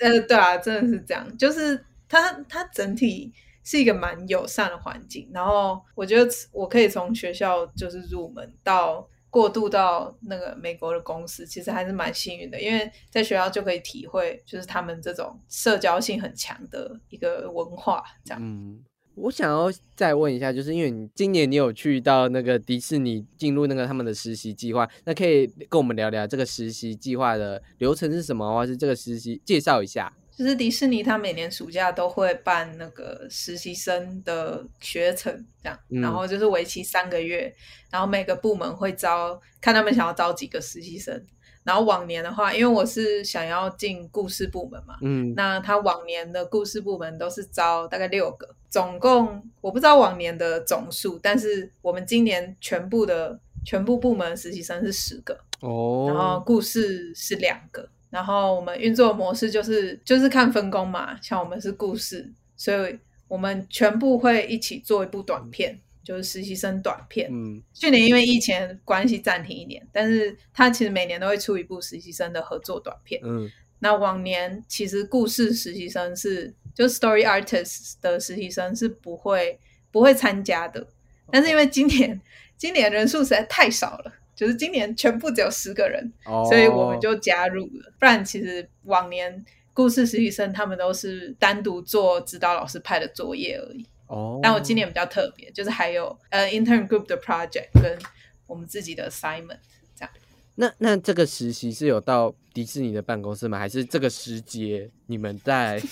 [0.01, 3.33] 呃，对啊，真的是这样，就是它它整体
[3.65, 18.41] 是一个蛮友善的环境，然后我觉得我可以从学校就是入门到过渡到那个美国的公司，其实还是蛮幸运的，因为在学校就可以体会就是他们这种社交性很强的一个文化，这样。
[18.41, 30.13] 嗯，我想要再问一下，就是因为你今年你有去到那个迪士尼进入那个他们的实习计划，那可以跟我们聊聊这个实习计划的流程是什么，或是这个实习介绍一下。
[30.37, 37.55] 就是迪士尼，它每年暑假都会办那个实习生的学程，这样，嗯然后就是为期三个月，
[37.91, 41.25] 然后每个部门会招，看他们想要招几个实习生。
[41.63, 62.97] 然后往年的话，因为我是想要进故事部门嘛，嗯，那他往年的故事部门都是招大概六个，总共我不知道往年的总数，但是我们今年全部的全部部门实习生是十个，哦，然后故事是两个，然后我们运作模式就是就是看分工嘛，像我们是故事，所以
[63.27, 67.29] 我们全部会一起做一部短片，就是实习生短片。
[67.33, 73.21] 嗯去年因为疫情关系暂停一年，但是他其实每年都会出一部实习生的合作短片。
[73.25, 73.51] 嗯
[73.81, 79.59] 那往年其实故事实习生是就 story artist 的实习生是不会
[79.91, 80.87] 不会参加的，
[81.33, 82.21] 但是因为今年
[82.57, 87.93] 今年人数实在太少了，就是今年全部只有十个人，哦，所以我们就加入了。
[87.99, 97.99] 不然其实往年故事实习生他们都是单独做指导老师派的作业而已，哦，但我今年比较特别，就是还有呃 intern group 的 project 跟
[98.47, 99.59] 我们自己的 assignment
[99.97, 100.11] 这样。
[100.57, 103.59] 那那这个实习是有到迪士尼的办公室吗？
[103.59, 105.83] 还是这个时节你们在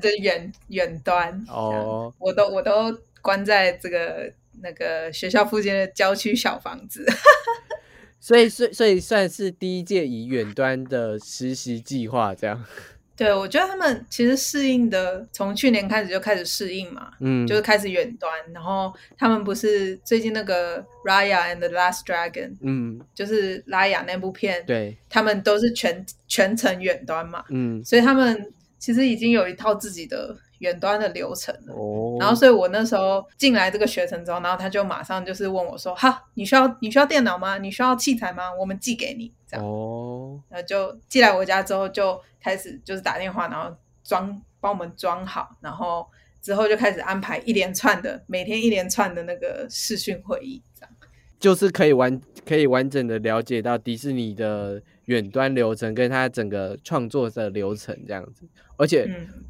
[0.00, 7.06] 这 远远端哦，我都我都关在这个那个学校附近的郊区小房子。
[8.18, 12.64] 所以所以所以算是第一届以远端的实习计划这样。
[13.16, 18.30] 对，我觉得他们其实适应的，从去年开始就开始适应嘛，嗯，就是开始远端。
[18.52, 31.74] 然后他们不是最近那个《Raya and the Last Dragon》，嗯，就是拉雅那部片，对，他们都是全全程远端嘛，嗯所以他们其实已经有一套自己的远端的流程了。
[31.74, 37.58] 哦，然后，所以我那时候进来这个学程之后，然后他就马上就是问我说：“哈，你需要你需要电脑吗？
[37.58, 38.52] 你需要器材吗？
[38.54, 46.06] 我们寄给你。”这样，哦，然后就寄来我家之后，就开始就是打电话，然后装帮我们装好，然后
[46.42, 50.90] 之后就开始安排一连串的每天一连串的那个视讯会议，这样。
[51.38, 58.42] 就是可以完可以完整的了解到迪士尼的远端流程跟他整个创作的流程这样子，
[58.76, 59.08] 而且。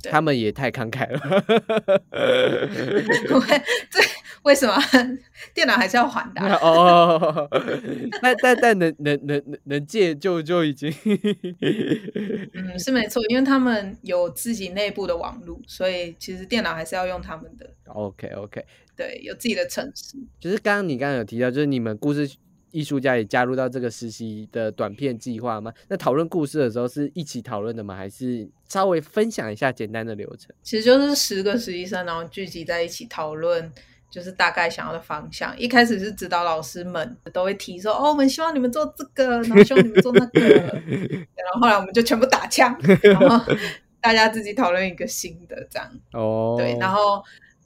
[0.08, 1.18] 他们也太慷慨了。
[2.12, 4.00] 为这
[4.42, 4.76] 为什么
[5.52, 7.48] 电脑还是要还的啊、哦，
[8.22, 10.88] 那 但但能能能能能借就就已经
[12.54, 18.64] 嗯，是没错，因为他们有自己内部的网路，所以其实电脑还是要用他们的，OK OK，
[18.94, 20.16] 对，有自己的城市。
[20.38, 22.30] 就是刚刚你刚刚有提到，就是你们故事
[22.70, 25.72] 艺术家也加入到这个实习的短片计划吗？
[25.88, 27.96] 那讨论故事的时候是一起讨论的吗？
[27.96, 30.54] 还是稍微分享一下简单的流程？
[30.62, 33.72] 其实就是十个实习生，然后聚集在一起讨论，
[34.10, 35.58] 就是大概想要的方向。
[35.58, 43.54] 一开始是指导老师们都会提说，哦，我们希望你们做这个，然后希望你们做那个，然后后来我们就全部打枪，然后
[44.00, 45.90] 大家自己讨论一个新的这样。
[46.12, 47.22] 哦，对，然后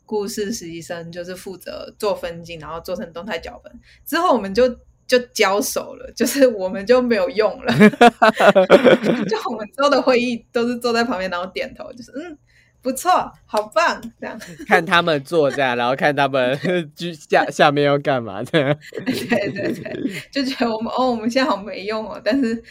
[0.06, 3.72] 故事实习生就是负责做分镜，然后做成动态脚本。
[4.04, 4.78] 之后我们就
[5.10, 7.74] 就交手了，就是我们就没有用了，
[9.28, 12.38] 就我们之后的会议都是坐在旁边，然后点头，就是嗯。
[12.82, 13.10] 不错，
[13.44, 16.58] 好棒，这样， 看他们做这样，然后看他们
[16.96, 18.74] 居下下面要干嘛这样。
[19.04, 22.64] 对对对，就觉得我们哦，我们现在好没用哦，但是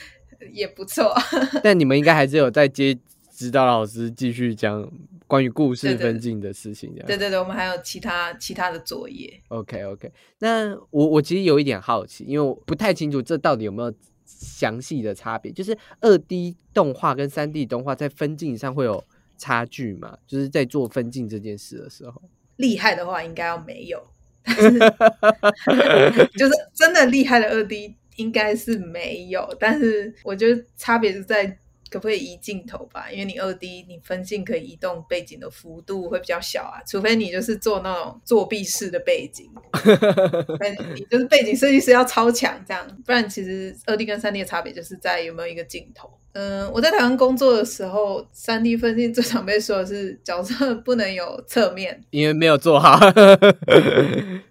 [0.52, 1.14] 也不错，
[1.62, 2.98] 但你们应该还是有在接
[3.32, 4.82] 指导老师继续讲
[5.30, 7.06] 关于故事分镜的事情这样。
[7.06, 13.94] 对对对，我们还有其他其他的作业，OK OK，那我我其实有一点好奇，因为我不太清楚这到底有没有
[14.26, 19.04] 详细的差别，就是二 D 动画跟三 D 动画在分镜上会有
[19.38, 20.18] 差距嘛？
[20.26, 22.20] 就是在做分镜这件事的时候，
[22.56, 24.04] 厉害的话应该要没有，
[26.36, 31.60] 就是真的厉害的二 D 应该是没有，但是我觉得差别是在。
[31.90, 33.12] 可不可以移镜头吧？
[33.12, 36.82] 因为你二 D，你分镜可以移动背景的幅度会比较小啊。
[36.88, 39.50] 除非你就是做那种作弊式的背景，
[40.96, 42.86] 你就是背景设计师要超强这样。
[43.06, 46.10] 不然其实二 D 跟三 D 的差别就是在有没有一个镜头。
[46.34, 53.00] 嗯，我在台湾工作的时候，三 D 分镜最常被说的是角色不能有侧面，因为没有做好。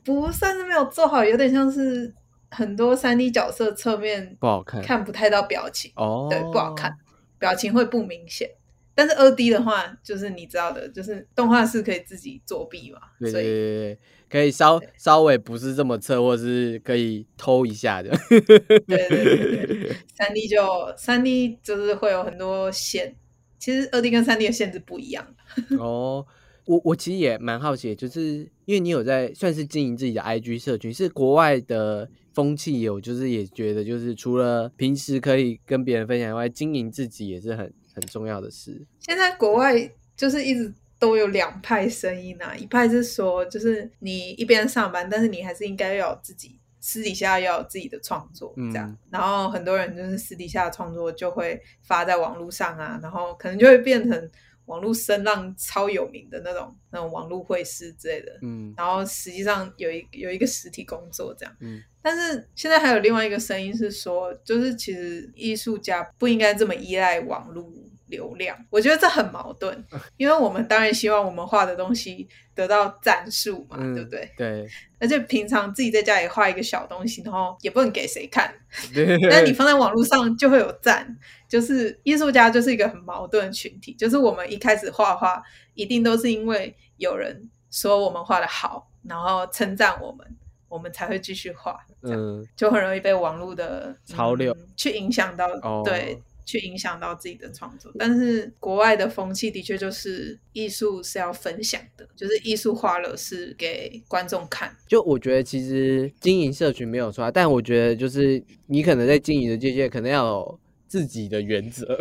[0.04, 2.12] 不算是没有做好，有点像是
[2.50, 6.92] 很多三 D 角色侧面不好看，看不太到表情哦，对，不好看。
[7.38, 8.50] 表情会不明显，
[8.94, 13.96] 但是二 D 的话，就是你知道的，就是动画是可以自己作弊嘛，所以
[14.28, 18.10] 可以稍稍微不是这么测，或是可以偷一下的。
[18.28, 23.14] 对对对对， 三 D 就三 D 就是会有很多线，
[23.58, 25.26] 其实二 D 跟三 D 的限制不一样。
[25.78, 26.26] 哦，
[26.68, 32.08] 我我其实也蛮好奇，就是因为你有在算是经营自己的 IG 社群，是国外的。
[32.34, 38.80] 风气有，就是也觉得，就是除了平时可以跟别人分享以外，经营自己也是很很重要的事。
[39.00, 39.74] 现在国外
[40.16, 48.96] 就是一直都有两派声音啊，一派是说，就是你一边上班，但是你还是应该要有自己私底下要有自己的创作，这样。
[49.10, 54.30] 然后很多人就是私底下的创作就会发在网络上啊，然后可能就会变成。
[54.68, 67.68] 网络声浪超有名的那种，那种网络会师之类的，嗯，然后实际上有一有一个实体工作这样，嗯，但是现在还有另外一个声音是说，就是其实艺术家不应该这么依赖网络。
[68.08, 69.84] 流量，我觉得这很矛盾，
[70.16, 74.30] 因为我们当然希望我们画的东西得到赞数嘛，对不对？
[74.36, 74.66] 对。
[75.00, 78.52] 而且平常自己在家里画一个小东西，然后也不能给谁看，
[79.30, 81.16] 但你放在网络上就会有赞。
[81.48, 85.42] 就是艺术家就是一个很矛盾的群体，就是我们一开始画画，
[85.74, 90.26] 一定都是因为有人说我们画的好，然后称赞我们，
[90.68, 91.78] 我们才会继续画。
[92.02, 95.48] 嗯，就很容易被网络的潮流去影响到。
[95.84, 96.20] 对。
[96.48, 104.74] 去影响到自己的创作，但是国外的风气的确就是艺术是要分享的，就是艺术花了是给观众看。
[104.86, 111.86] 就我觉得其实经营社群没有错，但我觉得就是你可能在经营的界限可能要有自己的原则。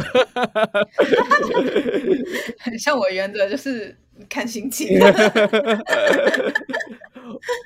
[2.59, 3.93] 很 像我原则就是
[4.29, 4.97] 看心情。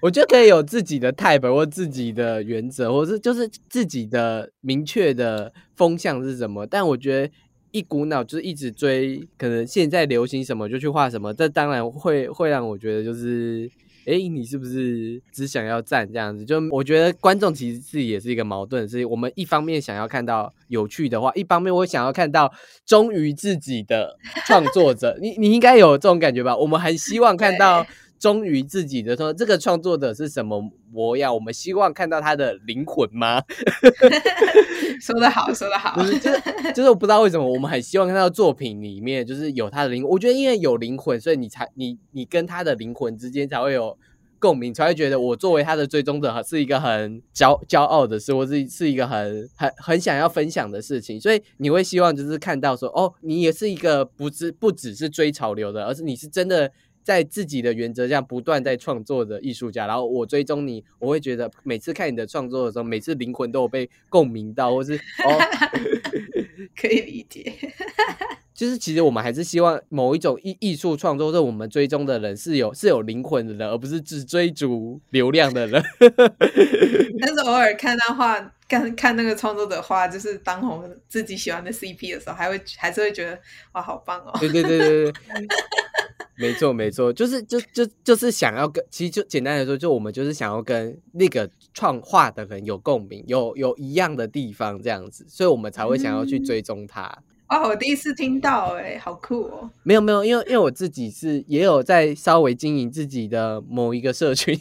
[0.01, 6.65] 我觉得可以有自己的 type 或自己的原则，或是就是自己的明确的风向是什么。
[6.65, 7.33] 但我觉得
[7.71, 13.69] 一股脑就是一直追，可能现在流行什么就去画什么，这当然会会让我觉得就是，
[14.05, 16.43] 哎，你是不是只想要赞这样子？
[16.43, 22.51] 就我觉得观众其实自己也是一个矛盾，是我们一方面想要看到有趣的话，一方面我想要看到
[22.85, 25.17] 忠于自己的创作者。
[25.21, 26.57] 你你应该有这种感觉吧？
[26.57, 27.85] 我们很希望看到。
[28.21, 30.61] 忠于自己的说，这个创作者是什么
[30.91, 31.33] 模样？
[31.33, 33.41] 我们希望看到他的灵魂吗？
[35.01, 36.19] 说得好，说得好，就是
[36.75, 40.07] 就是我不知道为什么我们很希望看到作品里面就是有他的灵。
[40.07, 43.97] 我觉得因为有灵魂，所以你才你你跟他的灵魂之间才会有
[44.37, 51.19] 共鸣，才会觉得我作为他的追踪者是一个很骄骄傲的事，或是是一个很很很想要分享的事情。
[51.19, 56.71] 所以你会希望就是看到说，哦，你也是一个不是不只是追潮流的，而是你是真的。
[57.03, 64.93] 在自己的原则下不断在创作的艺术家，然后我追踪你，我会觉得每次看你的创作的时候，每次灵魂都有被共鸣到，或是
[65.25, 65.39] 哦，
[66.75, 67.53] 可以理解。
[68.53, 75.83] 就是其实我们还是希望某一种艺艺术创作，是我们追踪的人是有是有灵魂的人，而不是只追逐流量的人。
[77.19, 83.39] 但是偶尔看到画，看看那个创作者画，就是当红自己喜欢的 CP 的时候，还会还是会觉得
[83.71, 84.31] 哇，好棒哦！
[84.39, 85.13] 对对对对对。
[86.37, 97.15] 没错，没错，就是就就就是想要跟，其实就简单来说，就我们就是想要跟那个创画的人有共鸣，有有一样的地方这样子，所以我们才会想要去追踪他。
[97.47, 99.69] 哦，我第一次听到，哎，好酷哦！
[99.83, 104.57] 没有没有，因为因为我自己是也有在稍微经营自己的某一个社群，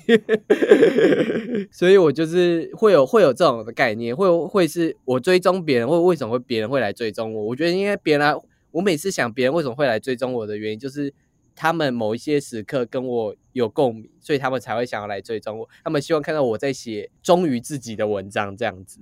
[1.70, 7.44] 所以我就是会有会有这种的概念，会会是我追踪别人，或为什么会别人会来追踪我？
[7.44, 8.36] 我觉得因为别人，
[8.72, 11.14] 我每次想别人为什么会来追踪我的原因，就是。
[11.60, 15.68] 他们某一些时刻跟我有共鸣，所以他们才会想要来追踪我。
[15.84, 19.00] 他们希望看到我在写忠于自己的文章，这样子。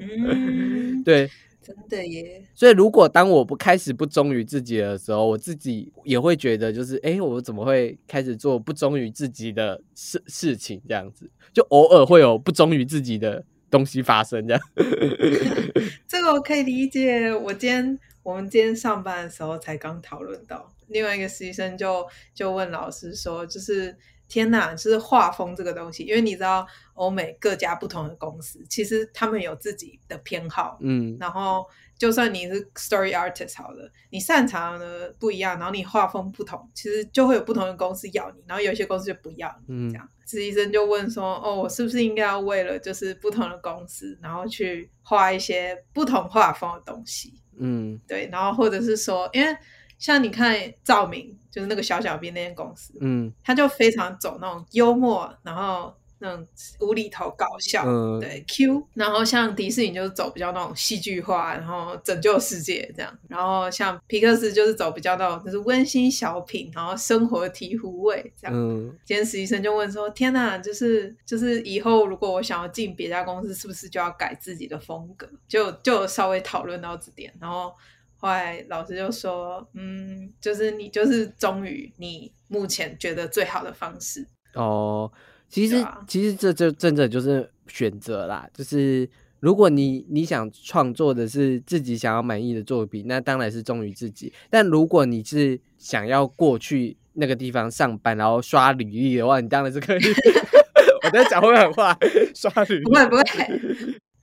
[1.02, 1.30] 对，
[1.62, 2.44] 真的耶。
[2.54, 10.82] 所以如果当我不开始不忠于自己的时候，我自己也会觉得，就是哎，我怎么会开始做不忠于自己的事事情？
[10.86, 14.46] 这样子，就偶尔会有不忠于自己的东西发生。
[14.46, 14.62] 这样，
[16.06, 17.34] 这个我可以理解。
[17.34, 17.98] 我今天。
[18.22, 23.96] 我们今天上班的时候才刚讨论到，另外一个实习生就就问老师说，就是
[24.28, 31.16] 天哪，就是画风这个东西，因为你知道欧美各家不同的公司，其实他们有自己的偏好，嗯。
[31.18, 31.66] 然后
[31.98, 39.90] 就算你是 story artist 好了，你擅长的不一样，然后你画风不同，其实就会有不同的公司要你，然后有些公司就不要你，嗯。
[39.90, 40.08] 这样。
[40.26, 47.34] 实习生就问说：“哦，我是不是应该要为了就是不同的公司，然后去画一些不同画风的东西？
[47.58, 48.00] 嗯。
[48.06, 49.52] 对，然后或者是说，因为
[50.00, 56.46] 像你看赵明，就是那个小小兵那间公司，嗯他就非常走那种幽默，然后那种
[56.80, 58.86] 无厘头搞笑，嗯对 Q。
[58.94, 63.18] 然后像迪士尼就是走比较那种戏剧化，然后拯救世界这样。
[63.28, 68.56] 然后像皮克斯就是走比较那种就是温馨小品，然后生活醍醐味这样。
[68.56, 77.74] 嗯今天实习生就问说：“天哪，就是就是以后如果我想要进别家公司，是不是就要改自己的风格？”就就稍微讨论到这点，然后
[78.20, 84.26] 后来老师就说：“嗯，就是你就是忠于你目前觉得最好的方式。
[84.54, 85.10] 哦，
[85.48, 89.08] 其实、啊其实这就真的就是选择啦，就是
[89.40, 94.32] 如果你你想创作的是自己想要满意的作品，那当然是忠于自己。
[94.50, 100.00] 但如果你是想要过去那个地方上班，然后刷履历的话，你当然是可以。
[101.02, 101.96] 我在讲会很话，
[102.36, 103.22] 刷履历不会不会，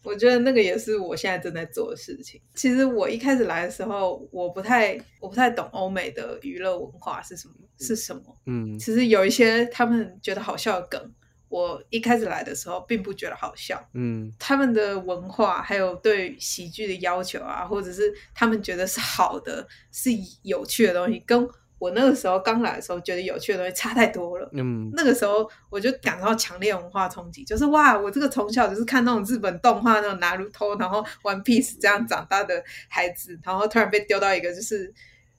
[0.07, 2.39] 我觉得那个也是我现在正在做的事情。
[2.55, 8.21] 其实我一开始来的时候，我不太我不太懂欧美的娱乐文化是什么是什么。
[8.45, 11.13] 嗯其实有一些他们觉得好笑的梗，
[11.49, 13.85] 我一开始来的时候并不觉得好笑。
[13.93, 20.09] 嗯他们的文化还有对喜剧的要求啊，或者是他们觉得是好的、是
[20.43, 21.47] 有趣的东西，跟
[21.79, 24.49] 我那个时候刚来的时候觉得有趣的东西差太多了。
[24.53, 34.93] 嗯那个时候我就感到强烈文化冲击，就是哇，我这个从小就是看那种日本动画那种拿鲁托，然后 One Piece 这样长大的孩子，然后突然被丢到一个就是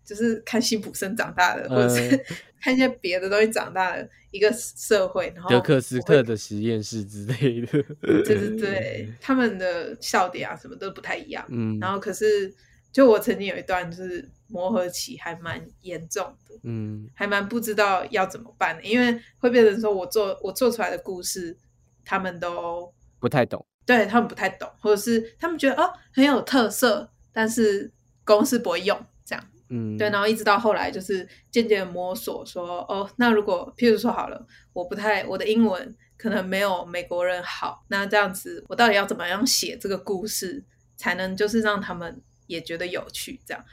[0.04, 2.24] 就是看辛普森长大的，或者是嗯
[2.60, 7.66] 看一些别的东西长大的一个社会，然后德克斯特的实验室之类的。
[8.00, 11.44] 对对对， 他们的笑点啊什么都不太一样。
[11.48, 12.52] 嗯然后可是，
[12.92, 21.56] 就我曾经有一段就是磨合期还蛮严重的，嗯还蛮不知道要怎么办的，因为会变成说我做我做出来的故事，
[22.04, 23.64] 他们都不太懂。
[23.86, 27.90] 对他们不太懂，或者是他们觉得哦很有特色，但是
[28.24, 29.44] 公司不会用这样。
[29.70, 40.62] 嗯对，然后一直到后来就是渐渐摸索说，哦，那如果譬如说好了，我不太我的英文可能没有美国人好，那这样子我到底要怎么样写这个故事，
[40.96, 43.64] 才能就是让他们也觉得有趣这样。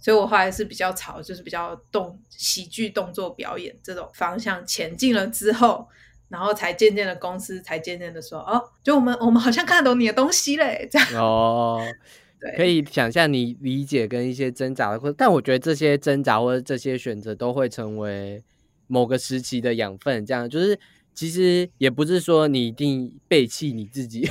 [0.00, 5.88] 所以我后来是比较朝就是比较动喜剧动作表演这种方向前进了之后，
[6.28, 11.84] 然后才渐渐的公司才渐渐的说，哦，就我们我们好像看得懂你的东西嘞，这样哦，
[12.38, 18.44] 对，可以想象你理解跟一些挣扎的，或但我觉得这些挣扎或者这些选择都会成为
[18.86, 20.24] 某个时期的养分。
[20.24, 20.78] 这样就是
[21.12, 24.28] 其实也不是说你一定背弃你自己，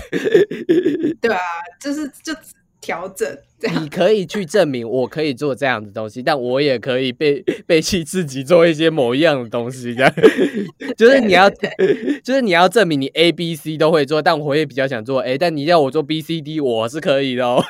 [1.20, 1.42] 对啊，
[1.82, 2.34] 就是就
[2.80, 3.90] 调整这样你。
[3.90, 9.94] 可以去证明我可以做这样的东西，但我也可以背 背弃自己做一些某一样的东西。
[9.96, 10.14] 这样
[10.98, 11.50] 就是你要，
[12.24, 17.64] 就是你要证明你 A、B、C 都会做，但我也比较想做 A，但你要我做 B、C、D，我是可以的哦。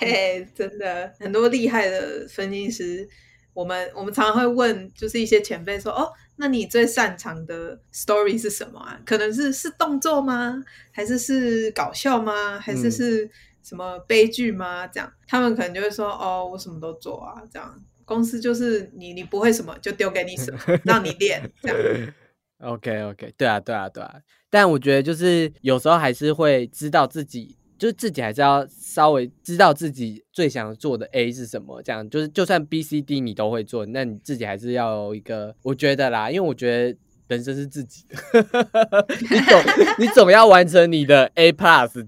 [0.00, 3.08] 对，真的很多厉害的分析师，
[3.56, 9.00] 我们我们常常会问，就是一些前辈说，哦，那你最擅长的 story 是什么啊？
[9.06, 10.62] 可能是是动作吗？
[10.92, 12.58] 还是是搞笑吗？
[12.60, 13.30] 还是嗯是
[13.62, 14.86] 什么悲剧吗？
[14.86, 17.74] 这样，他们可能就会说，哦，我什么都做啊，这样。
[18.04, 22.12] 公司就是你，你不会什么就丢给你什么，让你练，这样。
[22.60, 36.98] OK OK，对啊对啊对啊，但我觉得就是有时候还是会知道自己，就是自己还是要稍微知道自己最想做的 A 是什么，这样就是就算 B C D 你都会做，那你自己还是要有一个，我觉得啦，因为我觉得
[37.28, 39.62] 人生是自己的， 你总
[39.98, 42.06] 你总要完成你的 A plus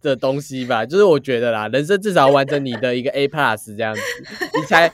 [0.00, 4.00] 的东西吧，就是我觉得啦，人生至少要完成你的一个 A plus 这样子，
[4.54, 4.92] 你才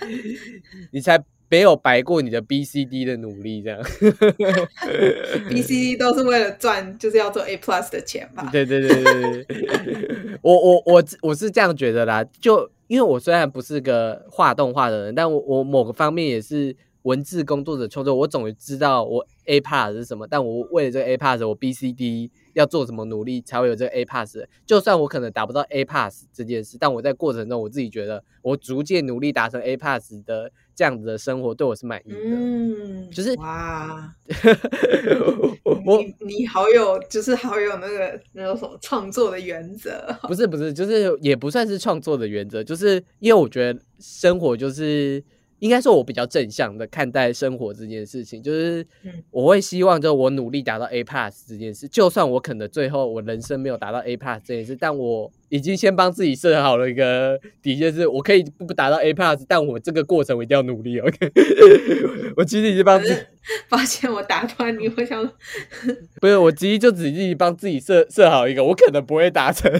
[0.92, 1.22] 你才
[1.54, 3.80] 没有白过你的 B C D 的努力这样。
[5.48, 8.48] B、C、D 都是为了赚，就是要做 A plus 的钱吧？
[8.50, 24.44] 对对对对对，我我我我是这样觉得啦，就因为我虽然不是个画动画的人，但我我某个方面也是文字工作者创作，我总知道我 A plus 是什么，但我为了这个 A plus，我 B C D 要做什么努力才会有这个 A plus。
[24.66, 32.18] 就算我可能达不到 A plus 这件事，但我在过程中我自己觉得我逐渐努力达成 A plus 的这样子的生活对我是满意的。
[32.22, 34.14] 嗯，就是哇，
[35.86, 40.04] 我你你好有，就是好有那个那种什么创作的原则。
[40.28, 45.22] 不是不是，就是也不算是创作的原则，就是因为我觉得生活就是
[45.60, 60.98] 应该说我比较正向的看待生活这件事情，就是嗯我会希望就我努力达到 A plus 这件事，就算我可能最后我人生没有达到 A plus 这件事，但我已经先帮自己设好了一个底线，是我可以不达到 A plus，但我这个过程我一定要努力。
[60.98, 61.30] OK，
[62.36, 63.14] 我其实已经帮自己。
[63.70, 65.22] 抱歉，我打断你，我想
[66.20, 69.70] 不是，我其实就只自己帮自己设设好一个，我可能不会达成，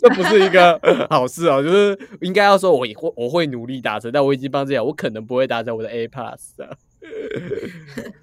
[0.00, 0.80] 这不是一个
[1.10, 1.62] 好事哦。
[1.62, 6.70] 就是应该要说我会我会努力达成，但我已经帮自己，我可能不会达成我的 A plus 啊。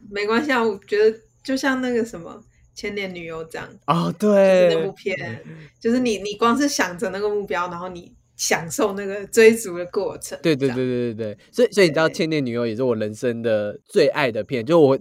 [0.09, 0.63] 没关系啊。
[0.63, 2.41] 我觉得就像那个什么
[2.75, 5.41] 千年女优这样，哦，就是那部对，片，
[5.79, 10.37] 就是你你光是想着那个目标，然后你享受那个追逐的过程。
[10.43, 14.99] 对对对对对对，所以所以你知道《千年女优》也是我人生的最爱的片，就我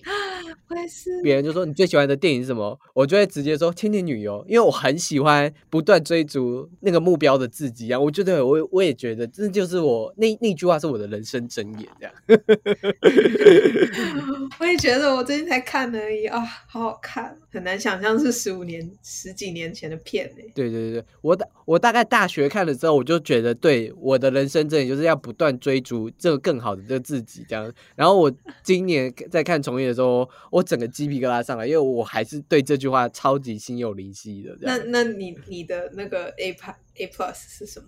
[0.69, 1.21] 我也是。
[1.23, 7.99] 别人就说你最喜欢的电影是什么，我就会直接说《千年女优》，因为我很喜欢不断追逐那个目标的自己啊。
[7.99, 12.15] 我觉得我我也觉得这就是我那那句话是我的人生箴言，这样。
[14.59, 20.43] 我也觉得，我最近才看而已啊，好好看，很难想象是十五年、十几年前的片呢。
[20.55, 27.73] 对对对，我大我大概大学看了之后，我就觉得，对我的人生真的就是要不断追逐这个更好的这个自己这样。
[27.97, 28.33] 然后我
[28.63, 34.57] 今年在看重映的时候，我整个鸡皮疙瘩上来，因为我还是对这句话超级心有灵犀的。
[34.61, 37.87] 那，那你你的那个 A plus A plus 是什么？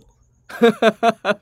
[0.49, 1.39] 哈哈哈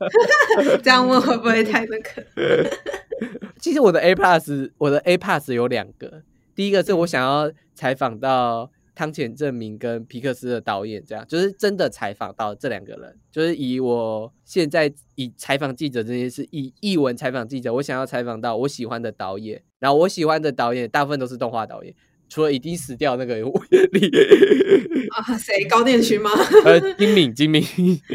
[0.82, 2.70] 这样问会不会太那个？
[3.60, 6.22] 其实我的 A plus，我的 A plus 有两个，
[6.54, 21.94] 第一个是我想要采访到汤浅证明跟皮克斯的导演，这样就是真的采访到这两个人，就是以我现在以采访记者这件事，以译文采访记者，我想要采访到我喜欢的导演，然后我喜欢的导演大部分都是动画导演。
[22.34, 24.10] 除了已经死掉那个李
[25.14, 25.64] 啊，谁？
[25.66, 26.28] 高电勋吗？
[26.64, 27.62] 呃金敏金敏，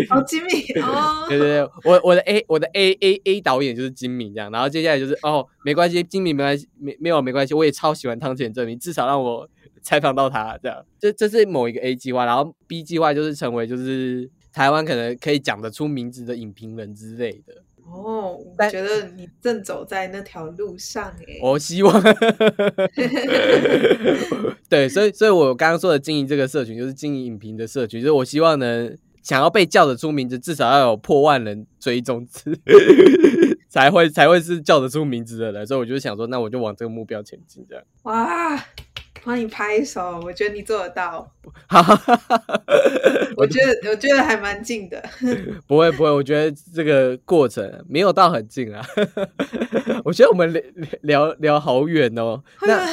[0.10, 9.50] 哦，金敏哦， 对对对，我我的 A 我的 A A A 导演就是金敏这样，然后接下来就是哦没关系，金敏没关系，没没有没关系，我也超喜欢汤浅证明，至少让我
[9.82, 21.40] 采访到他这样，这这是某一个 A 计划，然后 B 计划就是成为就是台湾可能可以讲得出名字的影评人之类的，哦，我但觉得你正走在那条路上哎。
[21.42, 22.02] 我希望，
[24.70, 32.58] 对，所以所以我刚刚说的经营这个社群就是经营影评的社群，就是我希望能想要被叫得出名字，至少要有破万人追踪之
[33.70, 37.84] 才会才会是叫得出名字的人，所以我就想说，那我就往这个目标前进，这样。
[38.04, 38.58] 哇，
[39.24, 41.32] 帮你拍手，我觉得你做得到。
[41.68, 42.54] 哈哈哈哈
[43.36, 45.04] 我觉得我觉得还蛮近的。
[45.68, 48.86] 不会不会，我觉得这个过程没有到很近啊。
[50.06, 50.62] 我觉得我们聊
[51.02, 52.42] 聊聊好远哦。
[52.62, 52.86] 那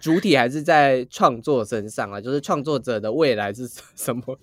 [0.00, 4.38] 主体还是在创作身上啊，就是创作者的未来是什么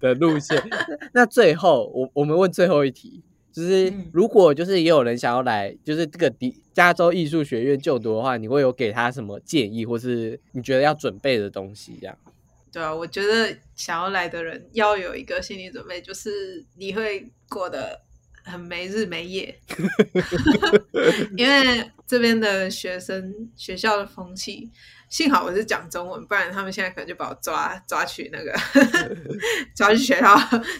[0.00, 0.62] 的路线。
[1.12, 3.22] 那最后，我我们问最后一题，
[3.52, 11.98] 就是嗯如果就是也有人想要来，就是这个迪加州艺术学院就读的话，你会有给他什么建议，或是你觉得要准备的东西？
[12.00, 12.16] 这样，
[12.72, 18.00] 对啊，我觉得想要来的人要有一个心理准备，就是你会过得
[18.42, 19.54] 很没日没夜
[21.36, 24.70] 因为这边的学生学校的风气，
[25.12, 28.50] 幸好我是讲中文，不然他们现在可能就把我抓抓去那个
[29.76, 30.34] 抓去学校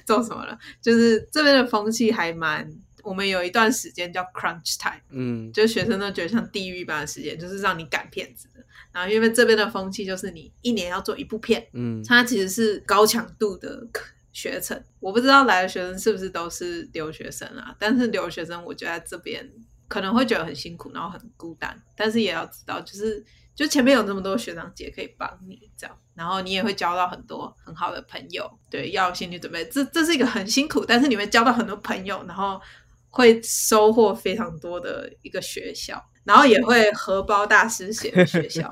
[0.06, 0.58] 做什么了。
[0.80, 2.66] 就是这边的风气还蛮，
[3.02, 5.02] 我们有一段时间叫 crunch time。
[5.10, 8.64] 嗯就是学生都觉得像地狱般的时间，就是让你赶片子的。
[8.90, 14.02] 然后因为这边的风气就是你一年要做一部片，嗯它其实是高强度的课
[14.32, 14.82] 学程。
[14.98, 17.76] 我不知道来的学生是不是都是留学生啊？
[17.78, 19.46] 但是留学生我觉得在这边
[19.88, 23.22] 可能会觉得很辛苦，然后很孤单，但是也要知道，就是
[23.62, 28.50] 就前面有这么多学长姐可以帮你这样，然后你也会交到很多很好的朋友。
[28.68, 32.60] 对，要有心理准备，这这是一个很辛苦，但是你会交到很多朋友，然后
[33.08, 36.02] 会收获非常多的一个学校。
[36.24, 38.68] 然后也会荷包大师写的学校，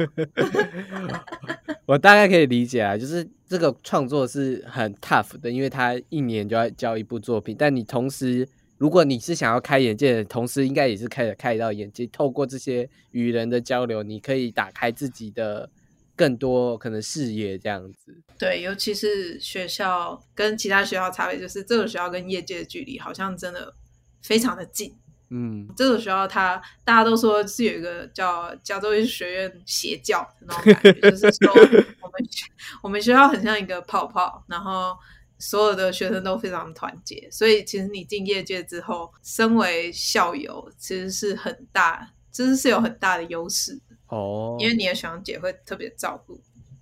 [1.84, 8.49] 我大概可以理解啊，就是这个创作是很 tough 的，因为他一年就要交一部作品，但你同时，
[8.81, 15.68] 如果你是想要开眼界的，同时应该也是开了开到眼界，透过这些与人的交流，你可以打开自己的
[16.16, 18.22] 更多可能视野，这样子。
[18.39, 23.74] 对，尤其是学校跟其他学校差别，就是这个学校跟业界的距离好像真的
[24.22, 24.97] 非常的近。
[25.28, 31.53] 嗯，这个学校它大家都说是有一个叫加州艺术学院邪教那种感觉，就是说
[32.01, 32.47] 我们学
[32.83, 34.97] 我们学校很像一个泡泡，然后
[35.41, 46.38] 所有的学生都非常团结，所以其实你进业界之后，身为校友其实是很大，其实是有很大的优势哦，因为你的学长姐会特别照顾，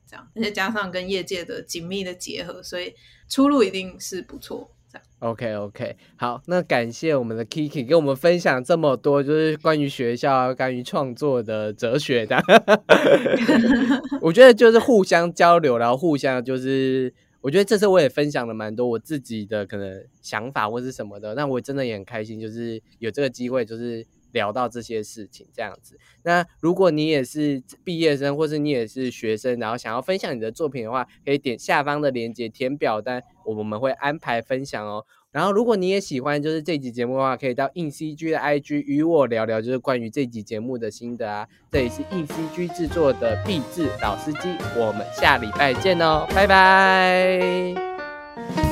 [0.07, 2.93] 这样，而且加上跟业界的紧密的结合，所以
[3.29, 4.71] 出路一定是不错。
[4.91, 12.43] 这样 OK OK，好，那感谢我们的 Kiki 跟我们分享这么多，就是关于学校、关于创作的哲学的。
[14.23, 25.99] 我觉得就是互相交流，然后互相就是，我觉得这次我也分享了蛮多我自己的可能想法或是什么的，那我真的也很开心，就是有这个机会，就是聊到这些事情这样子。
[26.25, 35.07] 那如果你也是毕业生，或是你也是学生，然后想要分享你的作品的话，可以点下方的链接填表单，我们会安排分享哦。
[35.31, 41.47] 然后，如果你也喜欢就是这集节目的话，可以到硬 CG 的 IG 与我聊聊，就是关于这集节目的心得啊。
[41.71, 48.68] 这里是硬 CG 制作的毕志老司机，我们下礼拜见哦，拜拜。